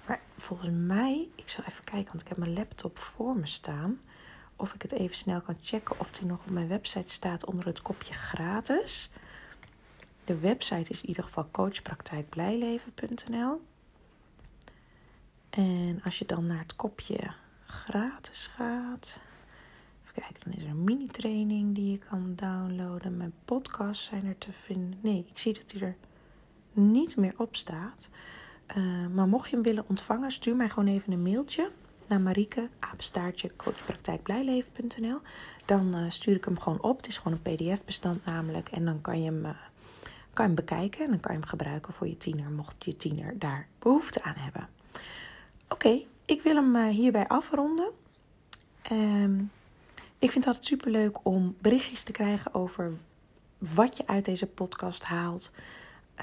Maar 0.07 0.21
volgens 0.37 0.69
mij, 0.73 1.27
ik 1.35 1.49
zal 1.49 1.63
even 1.67 1.83
kijken, 1.83 2.07
want 2.07 2.21
ik 2.21 2.27
heb 2.27 2.37
mijn 2.37 2.53
laptop 2.53 2.99
voor 2.99 3.35
me 3.35 3.47
staan. 3.47 3.99
Of 4.61 4.73
ik 4.73 4.81
het 4.81 4.91
even 4.91 5.15
snel 5.15 5.41
kan 5.41 5.57
checken 5.61 5.99
of 5.99 6.11
die 6.11 6.27
nog 6.27 6.39
op 6.39 6.49
mijn 6.49 6.67
website 6.67 7.11
staat 7.11 7.45
onder 7.45 7.65
het 7.65 7.81
kopje 7.81 8.13
gratis. 8.13 9.11
De 10.23 10.39
website 10.39 10.89
is 10.89 11.01
in 11.01 11.07
ieder 11.07 11.23
geval 11.23 11.47
coachpraktijkblijleven.nl. 11.51 13.61
En 15.49 16.01
als 16.03 16.19
je 16.19 16.25
dan 16.25 16.45
naar 16.45 16.59
het 16.59 16.75
kopje 16.75 17.31
gratis 17.65 18.47
gaat. 18.47 19.19
Even 20.03 20.13
kijken, 20.13 20.39
dan 20.43 20.53
is 20.53 20.63
er 20.63 20.69
een 20.69 20.83
mini-training 20.83 21.75
die 21.75 21.91
je 21.91 21.97
kan 21.97 22.33
downloaden. 22.35 23.17
Mijn 23.17 23.33
podcasts 23.45 24.05
zijn 24.05 24.25
er 24.25 24.37
te 24.37 24.51
vinden. 24.51 24.99
Nee, 25.01 25.25
ik 25.29 25.37
zie 25.37 25.53
dat 25.53 25.69
die 25.69 25.81
er 25.81 25.95
niet 26.73 27.15
meer 27.15 27.33
op 27.37 27.55
staat. 27.55 28.09
Uh, 28.77 29.07
maar 29.07 29.27
mocht 29.27 29.49
je 29.49 29.55
hem 29.55 29.63
willen 29.63 29.85
ontvangen, 29.87 30.31
stuur 30.31 30.55
mij 30.55 30.69
gewoon 30.69 30.87
even 30.87 31.13
een 31.13 31.23
mailtje 31.23 31.71
naar 32.11 32.21
Marieke, 32.21 32.69
apenstaartje, 32.79 33.55
coachpraktijkblijleven.nl. 33.55 35.17
Dan 35.65 35.95
uh, 35.95 36.09
stuur 36.09 36.35
ik 36.35 36.45
hem 36.45 36.59
gewoon 36.59 36.81
op. 36.81 36.97
Het 36.97 37.07
is 37.07 37.17
gewoon 37.17 37.39
een 37.43 37.55
pdf-bestand 37.55 38.25
namelijk. 38.25 38.69
En 38.69 38.85
dan 38.85 39.01
kan 39.01 39.19
je 39.19 39.25
hem, 39.25 39.45
uh, 39.45 39.51
kan 40.33 40.49
je 40.49 40.53
hem 40.53 40.55
bekijken 40.55 41.03
en 41.03 41.09
dan 41.09 41.19
kan 41.19 41.33
je 41.33 41.39
hem 41.39 41.47
gebruiken 41.47 41.93
voor 41.93 42.07
je 42.07 42.17
tiener, 42.17 42.51
mocht 42.51 42.75
je 42.79 42.97
tiener 42.97 43.39
daar 43.39 43.67
behoefte 43.79 44.23
aan 44.23 44.35
hebben. 44.37 44.67
Oké, 45.69 46.01
ik 46.25 46.41
wil 46.41 46.55
hem 46.55 46.75
uh, 46.75 46.87
hierbij 46.87 47.27
afronden. 47.27 47.91
Um, 48.91 49.51
ik 50.19 50.31
vind 50.31 50.45
het 50.45 50.47
altijd 50.47 50.65
superleuk 50.65 51.25
om 51.25 51.55
berichtjes 51.61 52.03
te 52.03 52.11
krijgen 52.11 52.53
over 52.53 52.93
wat 53.57 53.97
je 53.97 54.07
uit 54.07 54.25
deze 54.25 54.47
podcast 54.47 55.03
haalt. 55.03 55.51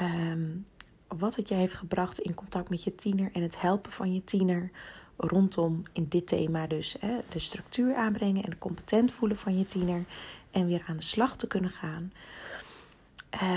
Um, 0.03 0.67
wat 1.09 1.37
het 1.37 1.49
je 1.49 1.55
heeft 1.55 1.75
gebracht 1.75 2.19
in 2.19 2.35
contact 2.35 2.71
met 2.71 2.83
je 2.83 2.95
tiener 2.95 3.31
en 3.33 3.43
het 3.43 3.61
helpen 3.61 3.93
van 3.93 4.15
je 4.15 4.25
tiener 4.25 4.71
rondom 5.19 5.83
in 5.93 6.07
dit 6.09 6.27
thema 6.27 6.67
dus 6.67 6.97
hè, 7.01 7.19
de 7.29 7.39
structuur 7.39 7.95
aanbrengen 7.95 8.45
en 8.45 8.59
competent 8.59 9.13
voelen 9.13 9.37
van 9.37 9.59
je 9.59 9.65
tiener 9.65 10.05
en 10.51 10.67
weer 10.67 10.85
aan 10.87 10.97
de 10.97 11.03
slag 11.03 11.37
te 11.37 11.47
kunnen 11.47 11.71
gaan. 11.71 12.13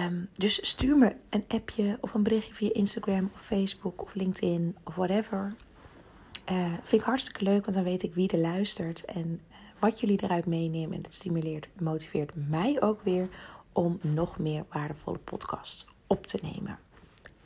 Um, 0.06 0.30
dus 0.34 0.68
stuur 0.68 0.98
me 0.98 1.16
een 1.30 1.46
appje 1.48 1.98
of 2.02 2.14
een 2.14 2.24
berichtje 2.24 2.54
via 2.54 2.74
Instagram 2.74 3.30
of 3.34 3.42
Facebook 3.42 4.02
of 4.02 4.14
LinkedIn 4.14 4.76
of 4.84 4.96
whatever. 4.96 5.56
Uh, 6.52 6.66
vind 6.84 7.02
ik 7.02 7.08
hartstikke 7.08 7.44
leuk, 7.44 7.64
want 7.64 7.76
dan 7.76 7.84
weet 7.84 8.04
ik 8.04 8.14
wie 8.14 8.30
er 8.30 8.38
luistert 8.38 9.06
en 9.06 9.42
uh, 9.50 9.56
wat 9.80 10.00
jullie 10.00 10.24
eruit 10.24 10.46
meenemen. 10.46 10.98
En 10.98 11.04
het 11.04 11.14
stimuleert, 11.14 11.68
motiveert 11.80 12.32
mij 12.34 12.82
ook 12.82 13.02
weer 13.04 13.28
om 13.72 14.00
nog 14.02 14.40
meer 14.40 14.66
waardevolle 14.70 15.18
podcasts 15.18 15.86
op 16.08 16.28
te 16.28 16.40
nemen. 16.42 16.80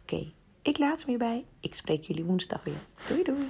Oké, 0.02 0.32
ik 0.62 0.78
laat 0.78 1.00
hem 1.00 1.10
hierbij. 1.10 1.46
Ik 1.60 1.76
spreek 1.76 2.04
jullie 2.04 2.24
woensdag 2.24 2.64
weer. 2.64 2.82
Doei 3.08 3.24
doei! 3.24 3.50